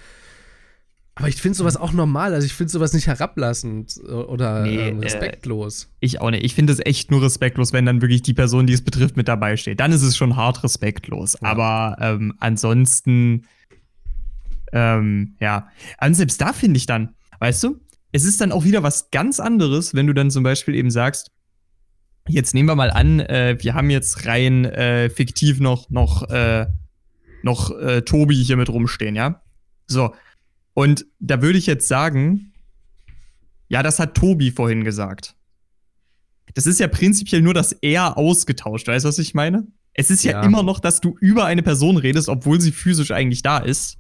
[1.15, 2.33] Aber ich finde sowas auch normal.
[2.33, 5.85] Also ich finde sowas nicht herablassend oder nee, ähm, respektlos.
[5.85, 6.45] Äh, ich auch nicht.
[6.45, 9.29] Ich finde es echt nur respektlos, wenn dann wirklich die Person, die es betrifft, mit
[9.29, 9.81] dabei steht.
[9.81, 11.35] Dann ist es schon hart respektlos.
[11.35, 11.49] Ja.
[11.49, 13.47] Aber ähm, ansonsten,
[14.73, 15.69] ähm, ja.
[16.01, 17.81] Und selbst da finde ich dann, weißt du,
[18.13, 21.31] es ist dann auch wieder was ganz anderes, wenn du dann zum Beispiel eben sagst,
[22.27, 26.67] jetzt nehmen wir mal an, äh, wir haben jetzt rein äh, fiktiv noch, noch, äh,
[27.43, 29.43] noch äh, Tobi hier mit rumstehen, ja?
[29.89, 30.15] So,
[30.75, 32.53] und da würde ich jetzt sagen,
[33.69, 35.35] ja, das hat Tobi vorhin gesagt.
[36.55, 38.87] Das ist ja prinzipiell nur das Er ausgetauscht.
[38.87, 39.67] Weißt du, was ich meine?
[39.95, 43.11] Es ist ja, ja, immer noch, dass du über eine Person redest, obwohl sie physisch
[43.11, 43.99] eigentlich da ist.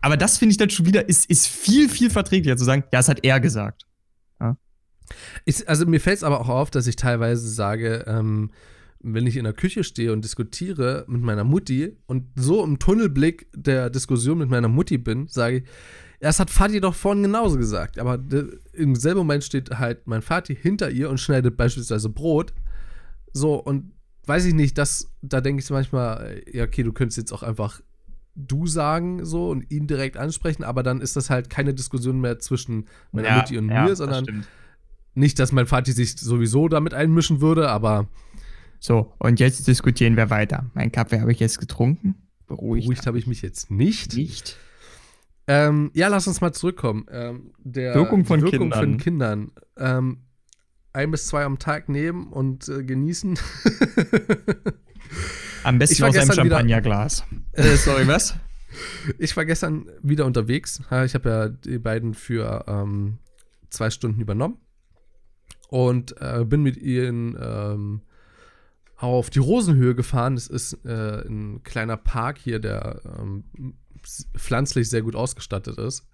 [0.00, 3.00] Aber das finde ich dann schon wieder, ist, ist viel, viel verträglicher zu sagen, ja,
[3.00, 3.86] es hat er gesagt.
[4.40, 4.56] Ja.
[5.44, 8.52] Ich, also mir fällt es aber auch auf, dass ich teilweise sage, ähm,
[9.00, 13.48] wenn ich in der Küche stehe und diskutiere mit meiner Mutti und so im Tunnelblick
[13.54, 15.64] der Diskussion mit meiner Mutti bin, sage ich,
[16.20, 17.98] das hat Vati doch vorhin genauso gesagt.
[17.98, 18.18] Aber
[18.72, 22.52] im selben Moment steht halt mein Vati hinter ihr und schneidet beispielsweise Brot.
[23.32, 23.92] So, und
[24.26, 27.80] weiß ich nicht, das, da denke ich manchmal, ja, okay, du könntest jetzt auch einfach
[28.34, 32.38] du sagen so und ihn direkt ansprechen, aber dann ist das halt keine Diskussion mehr
[32.38, 34.34] zwischen meiner ja, Mutti und ja, mir, sondern das
[35.14, 38.08] nicht, dass mein Vati sich sowieso damit einmischen würde, aber
[38.80, 40.66] so, und jetzt diskutieren wir weiter.
[40.74, 42.14] Mein Kaffee habe ich jetzt getrunken.
[42.46, 44.14] Beruhigt, Beruhigt habe ich mich jetzt nicht.
[44.14, 44.56] Nicht.
[45.46, 47.06] Ähm, ja, lass uns mal zurückkommen.
[47.10, 48.80] Ähm, der Wirkung von Wirkung Kindern.
[48.80, 49.50] Von Kindern.
[49.76, 50.18] Ähm,
[50.92, 53.38] ein bis zwei am Tag nehmen und äh, genießen.
[55.64, 57.24] Am besten aus einem Champagnerglas.
[57.52, 58.34] Äh, sorry, was?
[59.18, 60.80] Ich war gestern wieder unterwegs.
[61.04, 63.18] Ich habe ja die beiden für ähm,
[63.70, 64.58] zwei Stunden übernommen
[65.68, 68.02] und äh, bin mit ihnen ähm,
[68.98, 70.34] auf die Rosenhöhe gefahren.
[70.34, 73.44] Das ist äh, ein kleiner Park hier, der ähm,
[74.36, 76.06] pflanzlich sehr gut ausgestattet ist.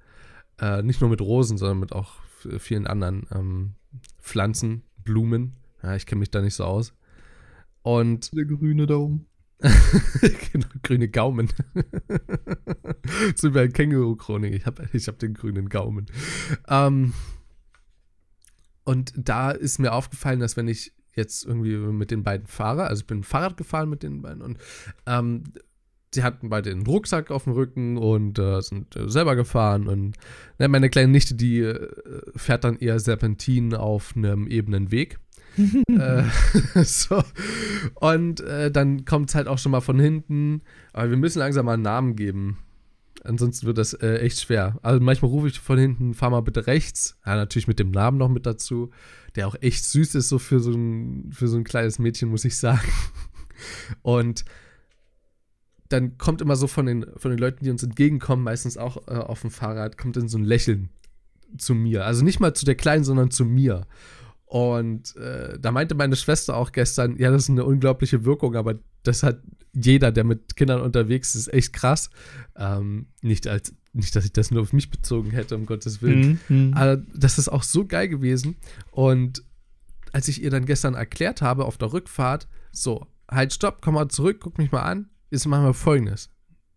[0.58, 2.16] Äh, nicht nur mit Rosen, sondern mit auch
[2.58, 3.74] vielen anderen ähm,
[4.20, 5.56] Pflanzen, Blumen.
[5.82, 6.94] Ja, ich kenne mich da nicht so aus.
[7.82, 9.26] Und der grüne Daumen.
[10.52, 11.48] genau, grüne Gaumen.
[13.34, 14.52] so wie bei Känguru-Chronik.
[14.52, 16.06] Ich habe ich hab den grünen Gaumen.
[16.68, 17.14] Ähm,
[18.84, 22.84] und da ist mir aufgefallen, dass wenn ich jetzt irgendwie mit den beiden fahre.
[22.84, 24.58] Also ich bin Fahrrad gefahren mit den beiden und
[25.06, 25.44] ähm,
[26.14, 29.88] sie hatten beide einen Rucksack auf dem Rücken und äh, sind äh, selber gefahren.
[29.88, 30.16] Und
[30.58, 31.88] ne, meine kleine Nichte, die äh,
[32.36, 35.18] fährt dann eher Serpentin auf einem ebenen Weg.
[35.88, 36.24] äh,
[36.84, 37.22] so.
[37.94, 40.62] Und äh, dann kommt es halt auch schon mal von hinten.
[40.92, 42.58] Aber wir müssen langsam mal einen Namen geben.
[43.24, 44.78] Ansonsten wird das äh, echt schwer.
[44.82, 47.18] Also manchmal rufe ich von hinten, fahr mal bitte rechts.
[47.26, 48.90] Ja, natürlich mit dem Namen noch mit dazu
[49.34, 52.44] der auch echt süß ist, so für so ein, für so ein kleines Mädchen, muss
[52.44, 52.88] ich sagen.
[54.02, 54.44] Und
[55.88, 59.12] dann kommt immer so von den, von den Leuten, die uns entgegenkommen, meistens auch äh,
[59.12, 60.90] auf dem Fahrrad, kommt dann so ein Lächeln
[61.58, 62.04] zu mir.
[62.04, 63.86] Also nicht mal zu der Kleinen, sondern zu mir.
[64.46, 68.78] Und äh, da meinte meine Schwester auch gestern, ja, das ist eine unglaubliche Wirkung, aber
[69.02, 69.40] das hat
[69.74, 72.10] jeder, der mit Kindern unterwegs ist, echt krass.
[72.56, 76.40] Ähm, nicht als nicht, dass ich das nur auf mich bezogen hätte, um Gottes Willen.
[76.48, 76.74] Mhm.
[76.74, 78.56] Aber das ist auch so geil gewesen.
[78.90, 79.44] Und
[80.12, 84.08] als ich ihr dann gestern erklärt habe auf der Rückfahrt, so, halt, stopp, komm mal
[84.08, 85.10] zurück, guck mich mal an.
[85.30, 86.28] Jetzt machen wir folgendes.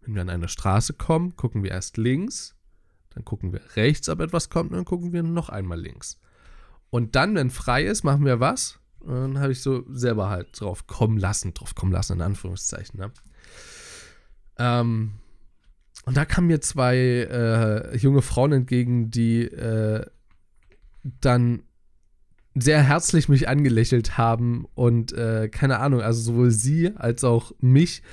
[0.02, 2.56] Wenn wir an eine Straße kommen, gucken wir erst links,
[3.14, 6.20] dann gucken wir rechts, ob etwas kommt, und dann gucken wir noch einmal links.
[6.90, 8.80] Und dann, wenn frei ist, machen wir was?
[9.08, 13.00] Und dann habe ich so selber halt drauf kommen lassen, drauf kommen lassen, in Anführungszeichen.
[13.00, 13.12] Ne?
[14.58, 15.14] Ähm,
[16.06, 20.06] und da kamen mir zwei äh, junge Frauen entgegen, die äh,
[21.22, 21.64] dann
[22.54, 28.04] sehr herzlich mich angelächelt haben und äh, keine Ahnung, also sowohl sie als auch mich.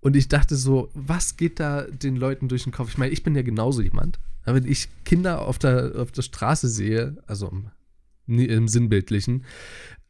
[0.00, 2.90] Und ich dachte so, was geht da den Leuten durch den Kopf?
[2.90, 4.18] Ich meine, ich bin ja genauso jemand.
[4.44, 7.70] Wenn ich Kinder auf der, auf der Straße sehe, also im,
[8.26, 9.44] im Sinnbildlichen,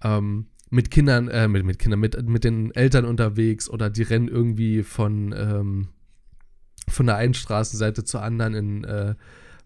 [0.03, 4.29] ähm, mit Kindern, äh, mit, mit Kindern, mit, mit den Eltern unterwegs oder die rennen
[4.29, 5.88] irgendwie von, ähm,
[6.88, 9.14] von der einen Straßenseite zur anderen in äh,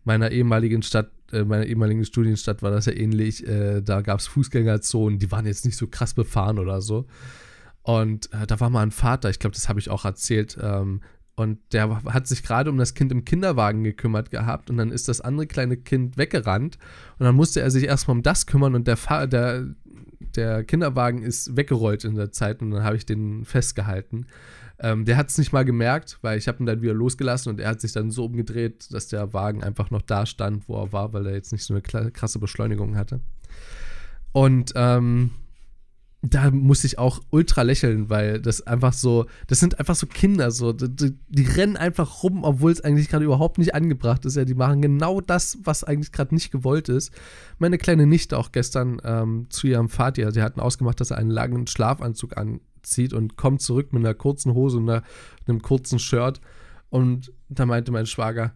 [0.04, 3.46] meiner ehemaligen Stadt, äh, meiner ehemaligen Studienstadt war das ja ähnlich.
[3.46, 7.06] Äh, da gab es Fußgängerzonen, die waren jetzt nicht so krass befahren oder so.
[7.82, 11.00] Und äh, da war mal ein Vater, ich glaube, das habe ich auch erzählt, ähm,
[11.38, 15.08] und der hat sich gerade um das Kind im Kinderwagen gekümmert gehabt und dann ist
[15.08, 16.78] das andere kleine Kind weggerannt
[17.18, 19.66] und dann musste er sich erstmal um das kümmern und der, Fa der,
[20.34, 24.26] der Kinderwagen ist weggerollt in der Zeit und dann habe ich den festgehalten.
[24.80, 27.60] Ähm, der hat es nicht mal gemerkt, weil ich habe ihn dann wieder losgelassen und
[27.60, 30.92] er hat sich dann so umgedreht, dass der Wagen einfach noch da stand, wo er
[30.92, 33.20] war, weil er jetzt nicht so eine krasse Beschleunigung hatte.
[34.32, 35.30] Und ähm,
[36.22, 40.50] da muss ich auch ultra lächeln, weil das einfach so, das sind einfach so Kinder,
[40.50, 44.36] so, die, die rennen einfach rum, obwohl es eigentlich gerade überhaupt nicht angebracht ist.
[44.36, 47.12] Ja, die machen genau das, was eigentlich gerade nicht gewollt ist.
[47.58, 51.30] Meine kleine Nichte auch gestern ähm, zu ihrem Vater, sie hatten ausgemacht, dass er einen
[51.30, 55.04] langen Schlafanzug anzieht und kommt zurück mit einer kurzen Hose und einer,
[55.46, 56.40] einem kurzen Shirt.
[56.90, 58.54] Und da meinte mein Schwager,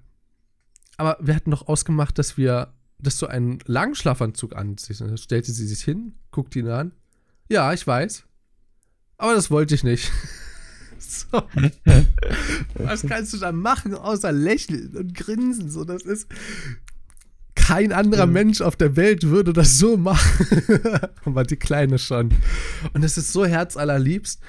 [0.96, 5.01] aber wir hatten doch ausgemacht, dass wir, dass du einen langen Schlafanzug anziehst.
[5.01, 6.92] Und dann stellte sie sich hin, guckte ihn an
[7.52, 8.24] ja, ich weiß.
[9.18, 10.10] Aber das wollte ich nicht.
[10.98, 11.42] so.
[12.74, 15.70] Was kannst du da machen, außer lächeln und grinsen?
[15.70, 16.26] So, das ist.
[17.54, 18.32] Kein anderer mhm.
[18.32, 20.62] Mensch auf der Welt würde das so machen.
[21.24, 22.30] Aber die Kleine schon.
[22.94, 24.40] Und es ist so herzallerliebst.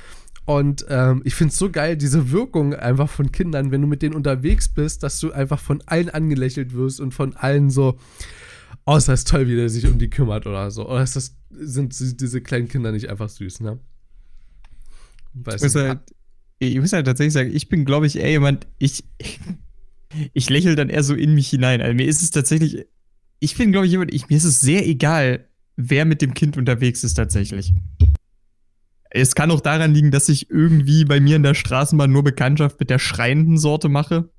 [0.45, 4.01] Und ähm, ich finde es so geil, diese Wirkung einfach von Kindern, wenn du mit
[4.01, 7.97] denen unterwegs bist, dass du einfach von allen angelächelt wirst und von allen so,
[8.86, 10.88] oh, ist das toll, wie der sich um die kümmert oder so.
[10.88, 13.80] Oder ist das, sind diese kleinen Kinder nicht einfach süß, ne?
[15.34, 16.00] Weiß ich, muss halt,
[16.60, 19.04] ich muss halt tatsächlich sagen, ich bin, glaube ich, eher jemand, ich,
[20.34, 21.82] ich lächle dann eher so in mich hinein.
[21.82, 22.86] Also mir ist es tatsächlich,
[23.39, 26.58] ich bin, glaube ich, jemand, ich, mir ist es sehr egal, wer mit dem Kind
[26.58, 27.74] unterwegs ist tatsächlich.
[29.10, 32.80] Es kann auch daran liegen, dass ich irgendwie bei mir in der Straßenbahn nur Bekanntschaft
[32.80, 34.30] mit der schreienden Sorte mache.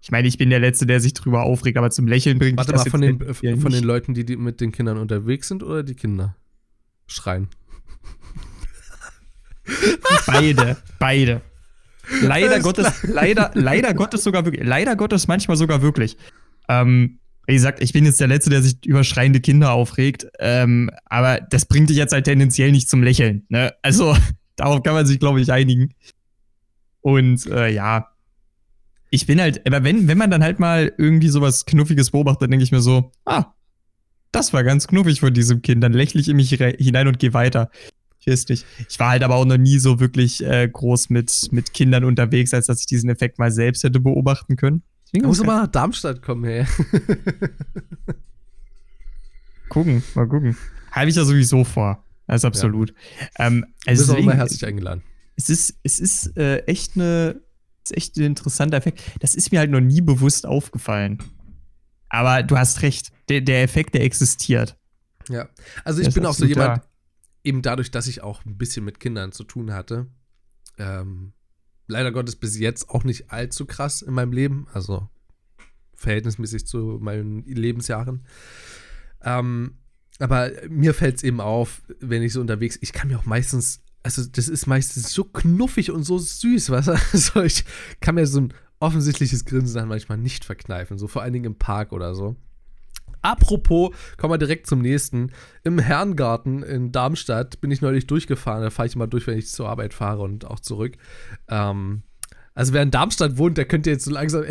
[0.00, 2.72] Ich meine, ich bin der Letzte, der sich drüber aufregt, aber zum Lächeln bringt Warte
[2.72, 5.94] mal, von, den, von den Leuten, die, die mit den Kindern unterwegs sind oder die
[5.94, 6.36] Kinder
[7.06, 7.48] schreien?
[10.26, 11.42] Beide, beide.
[12.22, 16.16] Leider Gottes, leider, leider Gottes sogar wirklich, leider Gottes manchmal sogar wirklich.
[16.68, 20.90] Ähm, wie gesagt, ich bin jetzt der Letzte, der sich über schreiende Kinder aufregt, ähm,
[21.06, 23.44] aber das bringt dich jetzt halt tendenziell nicht zum Lächeln.
[23.48, 23.74] Ne?
[23.82, 24.16] Also,
[24.56, 25.94] darauf kann man sich, glaube ich, einigen.
[27.00, 28.08] Und äh, ja,
[29.10, 32.50] ich bin halt, aber wenn, wenn man dann halt mal irgendwie sowas Knuffiges beobachtet, dann
[32.50, 33.52] denke ich mir so, ah,
[34.32, 35.82] das war ganz knuffig von diesem Kind.
[35.82, 37.70] Dann lächle ich in mich hinein und gehe weiter.
[38.20, 38.66] Ich weiß nicht.
[38.88, 42.52] Ich war halt aber auch noch nie so wirklich äh, groß mit, mit Kindern unterwegs,
[42.52, 44.82] als dass ich diesen Effekt mal selbst hätte beobachten können.
[45.12, 46.66] Ich muss mal nach Darmstadt kommen, hey.
[49.70, 50.56] gucken, mal gucken.
[50.90, 52.04] Habe ich ja sowieso vor.
[52.26, 52.92] Das ist absolut.
[53.38, 53.46] Ja.
[53.46, 55.02] Ähm, also du bist auch immer herzlich eingeladen.
[55.36, 57.40] Es ist, es ist äh, echt eine
[57.90, 59.02] ist echt ein interessanter Effekt.
[59.20, 61.18] Das ist mir halt noch nie bewusst aufgefallen.
[62.08, 64.76] Aber du hast recht, der, der Effekt, der existiert.
[65.28, 65.48] Ja,
[65.84, 66.88] also ich bin auch so jemand, da.
[67.44, 70.06] eben dadurch, dass ich auch ein bisschen mit Kindern zu tun hatte,
[70.78, 71.32] ähm,
[71.86, 75.08] leider Gottes bis jetzt auch nicht allzu krass in meinem Leben, also
[75.96, 78.26] verhältnismäßig zu meinen Lebensjahren.
[79.22, 79.78] Ähm,
[80.18, 83.82] aber mir fällt es eben auf, wenn ich so unterwegs, ich kann mir auch meistens
[84.08, 87.64] also das ist meistens so knuffig und so süß, was also ich
[88.00, 91.56] kann mir so ein offensichtliches Grinsen dann manchmal nicht verkneifen, so vor allen Dingen im
[91.56, 92.36] Park oder so.
[93.20, 95.32] Apropos, kommen wir direkt zum nächsten.
[95.64, 98.62] Im Herrengarten in Darmstadt bin ich neulich durchgefahren.
[98.62, 100.96] Da fahre ich immer durch, wenn ich zur Arbeit fahre und auch zurück.
[101.48, 102.04] Ähm,
[102.54, 104.44] also wer in Darmstadt wohnt, der könnte jetzt so langsam.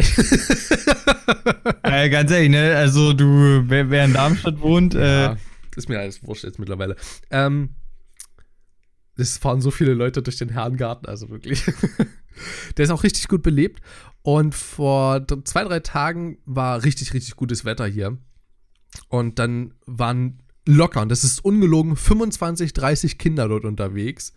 [1.84, 2.76] äh, ganz ehrlich, ne?
[2.76, 5.38] Also du, wer, wer in Darmstadt wohnt, äh, ja,
[5.78, 6.98] ist mir alles wurscht jetzt mittlerweile.
[7.32, 7.70] Ähm,
[9.18, 11.64] es fahren so viele Leute durch den Herrengarten, also wirklich.
[12.78, 13.82] Der ist auch richtig gut belebt.
[14.22, 18.18] Und vor zwei, drei Tagen war richtig, richtig gutes Wetter hier.
[19.10, 24.34] Und dann waren locker, und das ist ungelogen, 25, 30 Kinder dort unterwegs.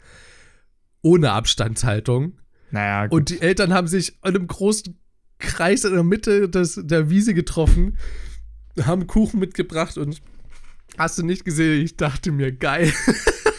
[1.03, 2.39] Ohne Abstandshaltung.
[2.70, 3.18] Naja, gut.
[3.18, 4.99] Und die Eltern haben sich in einem großen
[5.39, 7.99] Kreis in der Mitte des, der Wiese getroffen,
[8.83, 10.22] haben Kuchen mitgebracht und
[10.99, 12.93] hast du nicht gesehen, ich dachte mir, geil.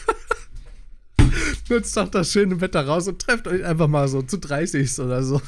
[1.72, 5.22] Nutzt doch das schöne Wetter raus und trefft euch einfach mal so zu 30 oder
[5.22, 5.40] so.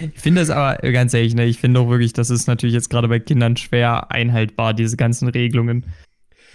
[0.00, 2.90] Ich finde es aber ganz ehrlich, ne, ich finde auch wirklich, das ist natürlich jetzt
[2.90, 5.86] gerade bei Kindern schwer einhaltbar, diese ganzen Regelungen.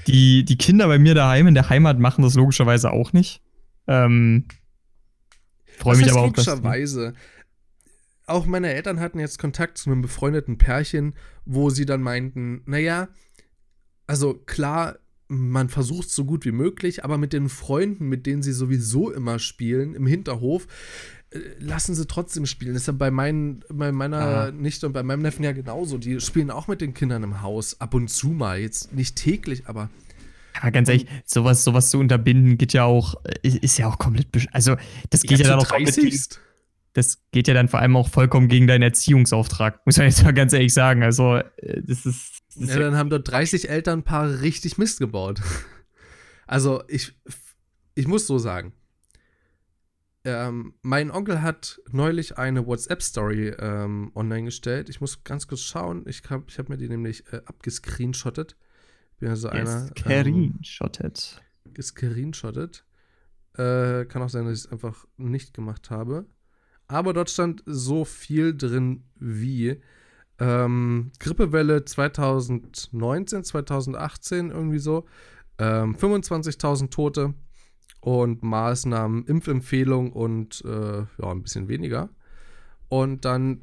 [0.07, 3.41] Die, die Kinder bei mir daheim in der Heimat machen das logischerweise auch nicht.
[3.87, 4.45] Ähm,
[5.77, 6.27] Freue mich aber auch.
[6.27, 7.13] Logischerweise.
[8.25, 11.15] Auch meine Eltern hatten jetzt Kontakt zu einem befreundeten Pärchen,
[11.45, 13.07] wo sie dann meinten, naja,
[14.07, 18.43] also klar, man versucht es so gut wie möglich, aber mit den Freunden, mit denen
[18.43, 20.67] sie sowieso immer spielen, im Hinterhof,
[21.31, 22.73] äh, lassen sie trotzdem spielen.
[22.73, 24.51] Das ist ja bei, meinen, bei meiner Ah.
[24.51, 25.97] Nichte und bei meinem Neffen ja genauso.
[25.97, 28.59] Die spielen auch mit den Kindern im Haus, ab und zu mal.
[28.59, 29.89] Jetzt nicht täglich, aber
[30.61, 34.27] Aber ganz ehrlich, sowas, sowas zu unterbinden geht ja auch, ist, ist ja auch komplett,
[34.51, 34.75] also
[35.09, 36.39] das geht ja, dann zu auch komplett gegen, 30.
[36.93, 40.33] das geht ja dann vor allem auch vollkommen gegen deinen Erziehungsauftrag, muss man jetzt mal
[40.33, 41.01] ganz ehrlich sagen.
[41.01, 45.41] Also äh, das ist Ja, dann haben dort 30 Elternpaare richtig Mist gebaut.
[46.45, 47.17] Also, ich,
[47.95, 48.73] ich muss so sagen.
[50.25, 54.89] Ähm, mein Onkel hat neulich eine WhatsApp-Story ähm, online gestellt.
[54.89, 56.03] Ich muss ganz kurz schauen.
[56.05, 58.57] Ich habe ich hab mir die nämlich äh, abgescreenshottet.
[59.19, 59.85] Bin ja so einer.
[59.85, 61.41] Yes, Kerin shottet.
[61.73, 62.85] gescreenshottet.
[63.53, 66.25] Äh, kann auch sein, dass ich es einfach nicht gemacht habe.
[66.87, 69.81] Aber dort stand so viel drin wie
[70.43, 75.05] ähm, Grippewelle 2019, 2018, irgendwie so.
[75.57, 77.33] Ähm, 25.000 Tote
[78.01, 82.09] und Maßnahmen, Impfempfehlung und äh, ja, ein bisschen weniger.
[82.89, 83.61] Und dann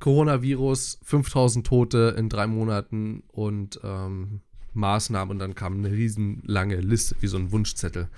[0.00, 4.40] Coronavirus, 5.000 Tote in drei Monaten und ähm,
[4.72, 5.32] Maßnahmen.
[5.32, 8.08] Und dann kam eine riesenlange Liste, wie so ein Wunschzettel.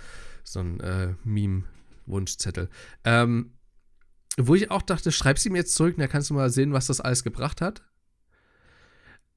[0.44, 2.68] So ein äh, Meme-Wunschzettel.
[3.04, 3.54] Ähm,
[4.36, 6.86] wo ich auch dachte, schreib sie mir jetzt zurück, dann kannst du mal sehen, was
[6.86, 7.82] das alles gebracht hat.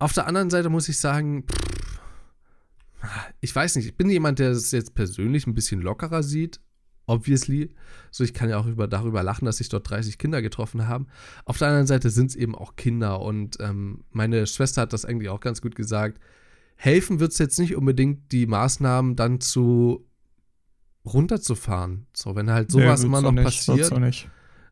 [0.01, 2.01] Auf der anderen Seite muss ich sagen, pff,
[3.39, 6.59] ich weiß nicht, ich bin jemand, der es jetzt persönlich ein bisschen lockerer sieht,
[7.05, 7.75] obviously.
[8.09, 11.05] So, ich kann ja auch über, darüber lachen, dass sich dort 30 Kinder getroffen haben.
[11.45, 15.05] Auf der anderen Seite sind es eben auch Kinder und ähm, meine Schwester hat das
[15.05, 16.19] eigentlich auch ganz gut gesagt.
[16.77, 20.07] Helfen wird es jetzt nicht unbedingt, die Maßnahmen dann zu
[21.05, 22.07] runterzufahren.
[22.13, 23.95] So, wenn halt sowas immer noch passiert.
[23.99, 24.29] nicht.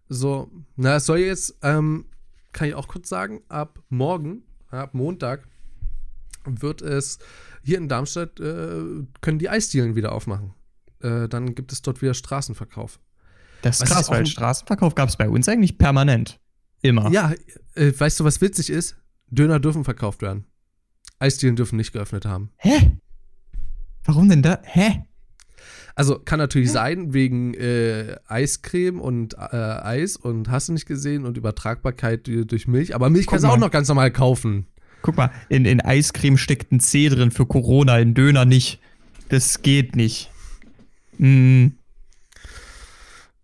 [0.08, 2.06] So, na, es soll jetzt, ähm,
[2.52, 5.47] kann ich auch kurz sagen, ab morgen, ab Montag,
[6.45, 7.20] wird es
[7.63, 10.53] hier in Darmstadt, äh, können die Eisdielen wieder aufmachen.
[11.01, 12.99] Äh, dann gibt es dort wieder Straßenverkauf.
[13.61, 16.39] Das Was ist ich krass, weil Straßenverkauf gab es bei uns eigentlich permanent.
[16.82, 17.11] Immer.
[17.11, 17.34] Ja,
[17.76, 18.95] äh, weißt du, was witzig ist?
[19.28, 20.45] Döner dürfen verkauft werden.
[21.20, 22.51] Eisdielen dürfen nicht geöffnet haben.
[22.57, 22.97] Hä?
[24.05, 24.59] Warum denn da?
[24.63, 25.03] Hä?
[25.95, 31.26] Also kann natürlich sein, wegen äh, Eiscreme und äh, Eis und hast du nicht gesehen
[31.26, 32.95] und Übertragbarkeit durch Milch.
[32.95, 34.66] Aber Milch Guck kannst du auch noch ganz normal kaufen.
[35.01, 38.80] Guck mal, in, in Eiscreme steckt ein C drin für Corona, in Döner nicht.
[39.30, 40.32] Das geht nicht.
[41.18, 41.68] Mm,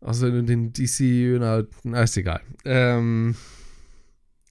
[0.02, 2.42] Also den DC, na, na ist egal.
[2.64, 3.36] Ähm,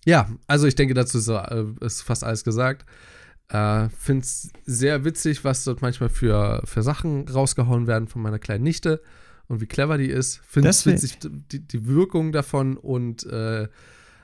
[0.04, 2.84] ja, also ich denke, dazu ist, äh, ist fast alles gesagt.
[3.48, 8.38] Äh, Finde es sehr witzig, was dort manchmal für, für Sachen rausgehauen werden von meiner
[8.38, 9.02] kleinen Nichte
[9.48, 10.40] und wie clever die ist.
[10.46, 13.68] Finde es witzig, die, die Wirkung davon und äh,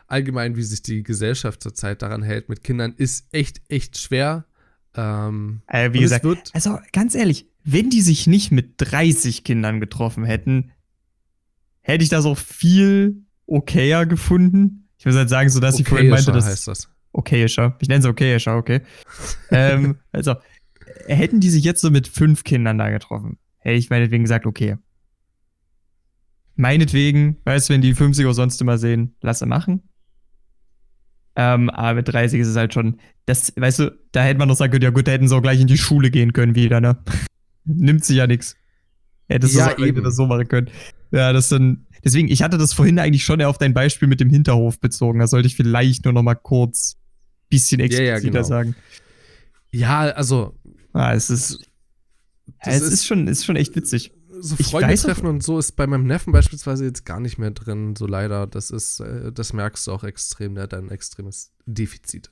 [0.07, 4.45] allgemein, wie sich die Gesellschaft zurzeit daran hält mit Kindern, ist echt, echt schwer.
[4.95, 10.25] Ähm, äh, wie gesagt, also ganz ehrlich, wenn die sich nicht mit 30 Kindern getroffen
[10.25, 10.73] hätten,
[11.81, 14.89] hätte ich das auch viel okayer gefunden.
[14.99, 16.89] Ich muss halt sagen, so dass ich vorhin meinte, dass heißt das.
[17.13, 17.77] Okayischer.
[17.81, 18.81] Ich nenne es okayischer, okay.
[19.51, 20.35] ähm, also,
[21.07, 24.77] hätten die sich jetzt so mit fünf Kindern da getroffen, hätte ich meinetwegen gesagt, okay.
[26.57, 29.83] Meinetwegen, weißt du, wenn die 50er sonst immer sehen, lasse machen.
[31.37, 34.57] Ähm, aber mit 30 ist es halt schon, das, weißt du, da hätte man doch
[34.57, 36.81] sagen können, ja gut, da hätten sie auch gleich in die Schule gehen können wieder,
[36.81, 36.99] ne?
[37.65, 38.57] Nimmt sich ja nichts.
[39.29, 40.03] Hättest Ja, du eben.
[40.03, 40.71] das so machen können.
[41.13, 44.21] Ja, das dann, deswegen, ich hatte das vorhin eigentlich schon eher auf dein Beispiel mit
[44.21, 45.21] dem Hinterhof bezogen.
[45.21, 46.97] Da sollte ich vielleicht nur noch mal kurz
[47.51, 48.42] bisschen Ja, expliziter ja, genau.
[48.42, 48.74] sagen.
[49.72, 50.55] Ja, also
[50.92, 51.59] Ah, es ist,
[52.64, 54.12] das es ist, schon, ist schon echt witzig.
[54.40, 57.20] so Ich Freunde weiß auch- treffen und so ist bei meinem Neffen beispielsweise jetzt gar
[57.20, 58.46] nicht mehr drin, so leider.
[58.48, 62.30] Das ist, äh, das merkst du auch extrem, der hat ein extremes Defizit.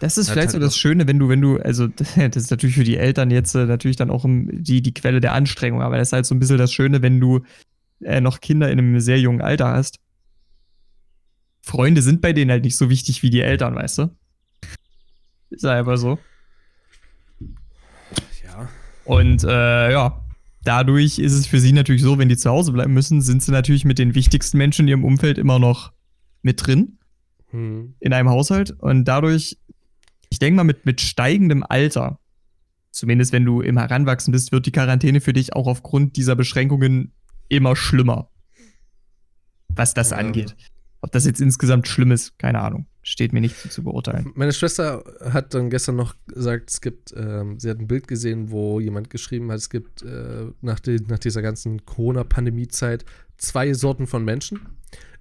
[0.00, 1.86] Das ist vielleicht halt so das Schöne, wenn du, wenn du, also
[2.16, 5.32] das ist natürlich für die Eltern jetzt äh, natürlich dann auch die, die Quelle der
[5.34, 7.40] Anstrengung, aber das ist halt so ein bisschen das Schöne, wenn du
[8.02, 9.98] äh, noch Kinder in einem sehr jungen Alter hast.
[11.62, 14.16] Freunde sind bei denen halt nicht so wichtig wie die Eltern, weißt du?
[15.50, 16.18] Ist einfach so.
[18.44, 18.68] Ja.
[19.04, 20.22] Und äh, ja,
[20.64, 23.52] dadurch ist es für sie natürlich so, wenn die zu Hause bleiben müssen, sind sie
[23.52, 25.92] natürlich mit den wichtigsten Menschen in ihrem Umfeld immer noch
[26.42, 26.98] mit drin
[27.50, 27.94] Hm.
[28.00, 28.72] in einem Haushalt.
[28.72, 29.56] Und dadurch,
[30.28, 32.18] ich denke mal, mit, mit steigendem Alter,
[32.90, 37.12] zumindest wenn du im Heranwachsen bist, wird die Quarantäne für dich auch aufgrund dieser Beschränkungen
[37.48, 38.28] immer schlimmer.
[39.68, 40.18] Was das Ja.
[40.18, 40.54] angeht.
[41.00, 42.86] Ob das jetzt insgesamt schlimm ist, keine Ahnung.
[43.08, 44.32] Steht mir nicht zu, zu beurteilen.
[44.34, 45.02] Meine Schwester
[45.32, 49.08] hat dann gestern noch gesagt, es gibt, ähm, sie hat ein Bild gesehen, wo jemand
[49.08, 53.06] geschrieben hat, es gibt äh, nach, die, nach dieser ganzen Corona-Pandemie-Zeit
[53.38, 54.60] zwei Sorten von Menschen.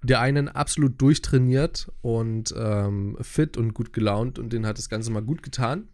[0.04, 5.10] Der einen absolut durchtrainiert und ähm, fit und gut gelaunt und denen hat das Ganze
[5.10, 5.88] mal gut getan.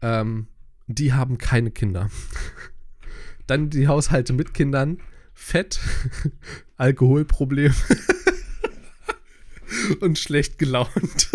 [0.00, 0.46] Ähm,
[0.86, 2.08] die haben keine Kinder.
[3.46, 5.00] Dann die Haushalte mit Kindern,
[5.34, 5.80] Fett,
[6.78, 7.74] Alkoholproblem
[10.00, 11.30] und schlecht gelaunt.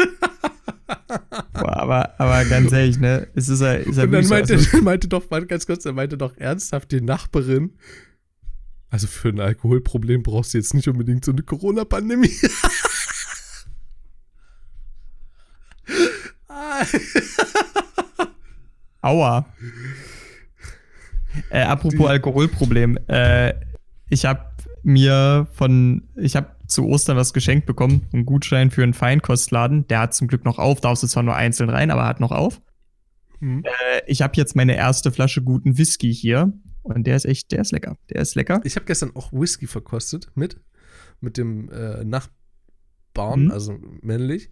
[1.53, 3.27] Boah, aber, aber ganz ehrlich, ne?
[3.35, 5.85] Es ist ja, ist ja Und dann wirklich so, meinte, also- meinte doch, ganz kurz,
[5.85, 7.73] er meinte doch ernsthaft die Nachbarin.
[8.91, 12.31] Also für ein Alkoholproblem brauchst du jetzt nicht unbedingt so eine Corona-Pandemie.
[19.01, 19.45] Aua.
[21.49, 22.97] Äh, apropos Die- Alkoholproblem.
[23.07, 23.53] Äh,
[24.09, 24.45] ich habe
[24.83, 29.88] mir von, ich habe zu Ostern was geschenkt bekommen, einen Gutschein für einen Feinkostladen.
[29.88, 32.32] Der hat zum Glück noch auf, darfst du zwar nur einzeln rein, aber hat noch
[32.32, 32.61] auf.
[33.39, 33.63] Hm.
[33.65, 36.53] Äh, ich habe jetzt meine erste Flasche guten Whisky hier
[36.84, 37.97] und der ist echt, der ist lecker.
[38.09, 38.61] Der ist lecker.
[38.63, 40.59] Ich habe gestern auch Whisky verkostet mit,
[41.20, 43.51] mit dem äh, Nachbarn, Mhm.
[43.51, 44.49] also männlich,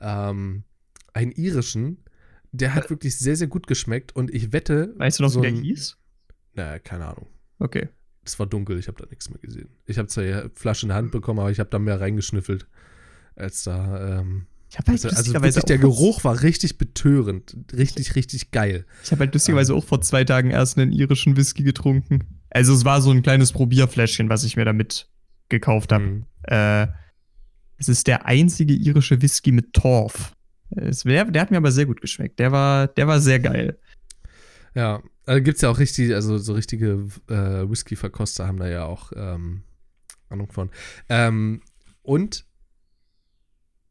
[0.00, 0.64] ähm,
[1.12, 2.04] einen irischen.
[2.52, 4.92] Der hat wirklich sehr, sehr gut geschmeckt und ich wette.
[4.98, 5.96] Weißt du noch, so wie der ein- hieß?
[6.54, 7.28] Naja, keine Ahnung.
[7.60, 7.88] Okay.
[8.24, 9.68] Es war dunkel, ich habe da nichts mehr gesehen.
[9.86, 12.66] Ich habe zwar die Flasche in der Hand bekommen, aber ich habe da mehr reingeschnüffelt,
[13.34, 14.20] als da.
[14.20, 17.56] Ähm, Ich habe halt also, also wirklich, der Geruch war richtig betörend.
[17.72, 18.84] Richtig, richtig geil.
[19.02, 22.40] Ich habe halt lustigerweise auch vor zwei Tagen erst einen irischen Whisky getrunken.
[22.50, 25.08] Also es war so ein kleines Probierfläschchen, was ich mir damit
[25.48, 26.04] gekauft habe.
[26.04, 26.26] Mhm.
[26.42, 26.88] Äh,
[27.78, 30.36] es ist der einzige irische Whisky mit Torf.
[30.70, 32.38] Es, der, der hat mir aber sehr gut geschmeckt.
[32.38, 33.78] Der war, der war sehr geil.
[34.74, 38.86] Ja, also gibt es ja auch richtig, also so richtige äh, Whisky-Verkoster haben da ja
[38.86, 39.62] auch ähm,
[40.28, 40.70] Ahnung von.
[41.08, 41.62] Ähm,
[42.02, 42.46] und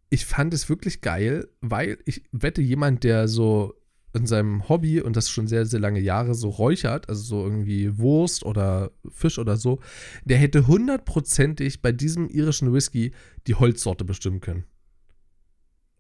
[0.09, 3.73] ich fand es wirklich geil, weil ich wette, jemand, der so
[4.13, 7.97] in seinem Hobby und das schon sehr, sehr lange Jahre so räuchert, also so irgendwie
[7.97, 9.79] Wurst oder Fisch oder so,
[10.25, 13.13] der hätte hundertprozentig bei diesem irischen Whisky
[13.47, 14.65] die Holzsorte bestimmen können.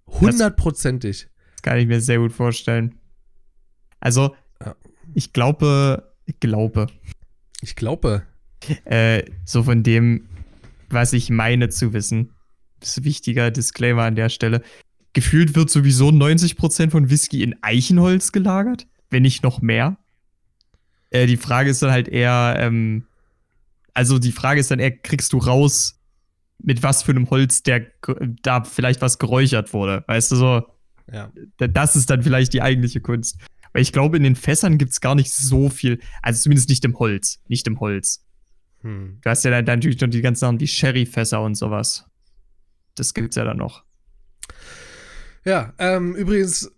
[0.05, 1.29] Hundertprozentig.
[1.53, 2.99] Das kann ich mir sehr gut vorstellen.
[4.01, 4.75] Also, Ja.
[5.13, 6.87] Ich glaube, ich glaube,
[7.61, 8.23] Ich glaube.
[8.85, 10.27] äh, so von dem,
[10.89, 12.31] was ich meine zu wissen,
[12.79, 14.61] das ist ein wichtiger Disclaimer an der Stelle.
[15.13, 19.97] Gefühlt wird sowieso 90% von Whisky in Eichenholz gelagert, wenn nicht noch mehr.
[21.09, 23.05] Äh, die Frage ist dann halt eher, ähm,
[23.93, 25.99] also die Frage ist dann eher, kriegst du raus,
[26.61, 27.87] mit was für einem Holz der
[28.43, 30.03] da vielleicht was geräuchert wurde?
[30.07, 30.63] Weißt du so?
[31.11, 31.31] Ja.
[31.57, 33.39] Da- Das ist dann vielleicht die eigentliche Kunst.
[33.73, 35.99] Weil ich glaube, in den Fässern gibt es gar nicht so viel.
[36.21, 37.39] Also zumindest nicht im Holz.
[37.47, 38.25] Nicht im Holz.
[38.81, 39.19] Hm.
[39.21, 42.05] Du hast ja dann, dann natürlich noch die ganzen Sachen wie Sherryfässer und sowas.
[42.95, 43.83] Das gibt's ja dann noch.
[45.45, 46.71] Ja, ähm, übrigens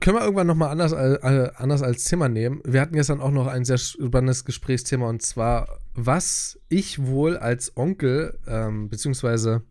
[0.00, 2.60] können wir irgendwann nochmal anders, äh, anders als Thema nehmen.
[2.64, 7.76] Wir hatten gestern auch noch ein sehr spannendes Gesprächsthema und zwar, was ich wohl als
[7.76, 9.62] Onkel, ähm, beziehungsweise,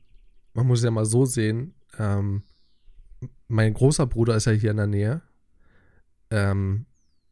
[0.54, 2.44] man muss ja mal so sehen, ähm,
[3.48, 5.22] mein großer Bruder ist ja hier in der Nähe.
[6.34, 6.88] Ähm,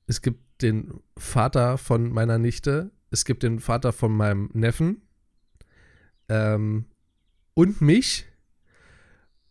[0.06, 5.02] es gibt den Vater von meiner Nichte, es gibt den Vater von meinem Neffen
[6.30, 6.86] ähm,
[7.56, 8.28] und mich.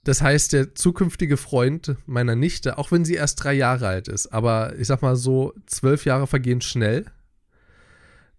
[0.04, 4.28] Das heißt, der zukünftige Freund meiner Nichte, auch wenn sie erst drei Jahre alt ist,
[4.28, 7.06] aber ich sag mal so, zwölf Jahre vergehen schnell.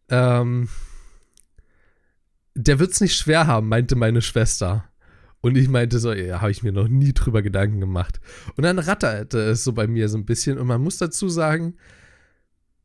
[0.07, 0.69] Ähm,
[2.55, 4.90] der wird's nicht schwer haben, meinte meine Schwester.
[5.41, 8.19] Und ich meinte so, ja, habe ich mir noch nie drüber Gedanken gemacht.
[8.55, 10.59] Und dann ratterte es so bei mir so ein bisschen.
[10.59, 11.75] Und man muss dazu sagen,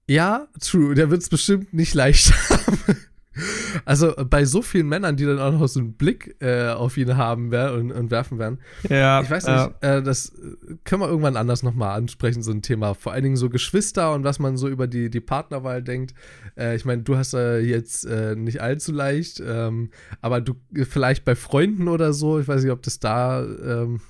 [0.09, 2.97] ja, true, der wird's bestimmt nicht leicht haben.
[3.85, 7.17] Also bei so vielen Männern, die dann auch noch so einen Blick äh, auf ihn
[7.17, 8.59] haben werden und, und werfen werden.
[8.89, 12.63] Ja, Ich weiß nicht, äh, das äh, können wir irgendwann anders nochmal ansprechen, so ein
[12.63, 12.95] Thema.
[12.95, 16.15] Vor allen Dingen so Geschwister und was man so über die, die Partnerwahl denkt.
[16.57, 21.25] Äh, ich meine, du hast äh, jetzt äh, nicht allzu leicht, ähm, aber du vielleicht
[21.25, 24.01] bei Freunden oder so, ich weiß nicht, ob das da ähm,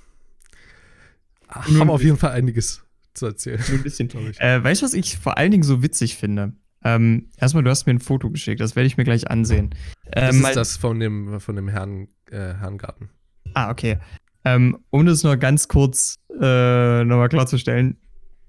[1.48, 2.82] haben auf jeden Fall einiges
[3.14, 3.60] zu erzählen.
[3.68, 4.40] Nur ein bisschen, glaube ich.
[4.40, 6.52] Äh, weißt du, was ich vor allen Dingen so witzig finde?
[6.84, 9.74] Ähm, erstmal, du hast mir ein Foto geschickt, das werde ich mir gleich ansehen.
[10.12, 13.10] Ähm, das ist das von dem, von dem Herrn, äh, Herrengarten.
[13.54, 13.98] Ah, okay.
[14.44, 17.96] Ähm, um das noch ganz kurz äh, nochmal klarzustellen,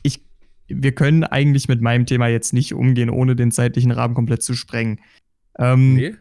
[0.04, 0.24] ich,
[0.68, 4.54] wir können eigentlich mit meinem Thema jetzt nicht umgehen, ohne den zeitlichen Rahmen komplett zu
[4.54, 5.00] sprengen.
[5.58, 6.16] Ähm, nee.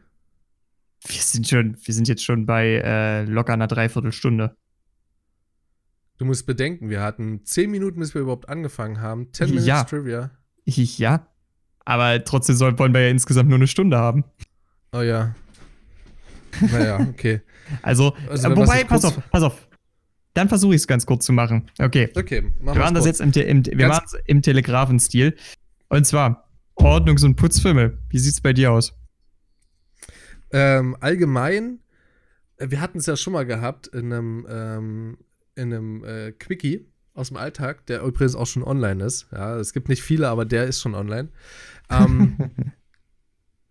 [1.06, 4.56] Wir sind schon, wir sind jetzt schon bei äh, locker einer Dreiviertelstunde.
[6.18, 9.30] Du musst bedenken, wir hatten zehn Minuten, bis wir überhaupt angefangen haben.
[9.32, 9.84] Ten Minutes ja.
[9.84, 10.30] Trivia.
[10.64, 11.26] Ich, ja.
[11.86, 14.24] Aber trotzdem soll, wollen wir ja insgesamt nur eine Stunde haben.
[14.92, 15.34] Oh ja.
[16.60, 17.40] Naja, okay.
[17.82, 19.68] also, also äh, wobei, pass auf, pass auf.
[20.34, 21.70] Dann versuche ich es ganz kurz zu machen.
[21.78, 22.10] Okay.
[22.14, 23.20] Okay, machen wir machen das kurz.
[23.20, 25.36] jetzt im, im, wir machen im Telegrafenstil.
[25.88, 27.98] Und zwar Ordnungs- und Putzfilme.
[28.10, 28.92] Wie sieht's bei dir aus?
[30.50, 31.78] Ähm, allgemein,
[32.56, 35.18] äh, wir hatten es ja schon mal gehabt in einem, ähm,
[35.54, 39.26] in einem äh, Quickie aus dem Alltag, der übrigens auch schon online ist.
[39.32, 41.28] Ja, es gibt nicht viele, aber der ist schon online.
[41.90, 42.36] Ähm,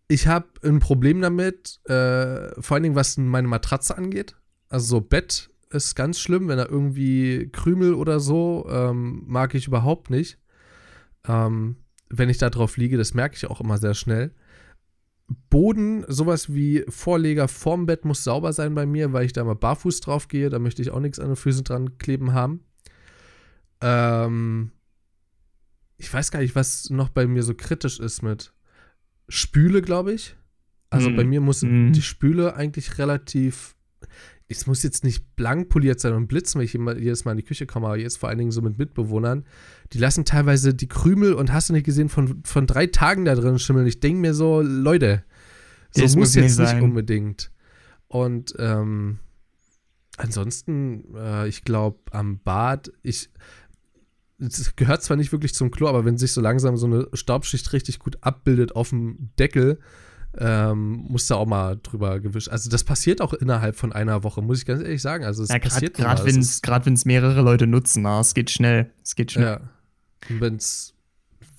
[0.08, 4.36] ich habe ein Problem damit, äh, vor allen Dingen was meine Matratze angeht.
[4.70, 9.68] Also so Bett ist ganz schlimm, wenn da irgendwie Krümel oder so, ähm, mag ich
[9.68, 10.40] überhaupt nicht.
[11.28, 11.78] Ähm,
[12.10, 14.32] wenn ich da drauf liege, das merke ich auch immer sehr schnell.
[15.50, 19.56] Boden, sowas wie Vorleger vorm Bett muss sauber sein bei mir, weil ich da mal
[19.56, 20.50] barfuß drauf gehe.
[20.50, 22.64] Da möchte ich auch nichts an den Füßen dran kleben haben.
[23.86, 24.72] Ähm,
[25.98, 28.52] ich weiß gar nicht, was noch bei mir so kritisch ist mit
[29.30, 30.36] Spüle, glaube ich.
[30.90, 31.16] Also mm.
[31.16, 31.92] bei mir muss mm.
[31.92, 33.76] die Spüle eigentlich relativ.
[34.48, 37.44] Es muss jetzt nicht blank poliert sein und blitzen, wenn ich jedes Mal in die
[37.44, 39.46] Küche komme, aber jetzt vor allen Dingen so mit Mitbewohnern.
[39.94, 43.34] Die lassen teilweise die Krümel und hast du nicht gesehen, von, von drei Tagen da
[43.34, 43.88] drin schimmeln.
[43.88, 45.24] Ich denke mir so, Leute,
[45.92, 47.52] so das muss, muss jetzt nicht, nicht unbedingt.
[48.08, 49.18] Und ähm,
[50.18, 53.30] ansonsten, äh, ich glaube, am Bad, ich,
[54.40, 57.72] es gehört zwar nicht wirklich zum Klo, aber wenn sich so langsam so eine Staubschicht
[57.74, 59.80] richtig gut abbildet auf dem Deckel,
[60.38, 62.50] ähm, muss da auch mal drüber gewischt.
[62.50, 65.24] Also das passiert auch innerhalb von einer Woche, muss ich ganz ehrlich sagen.
[65.24, 68.34] Also es ja, passiert gerade wenn es gerade wenn es mehrere Leute nutzen, na, es
[68.34, 69.46] geht schnell, es geht schnell.
[69.46, 70.30] Ja.
[70.30, 70.94] Und wenn es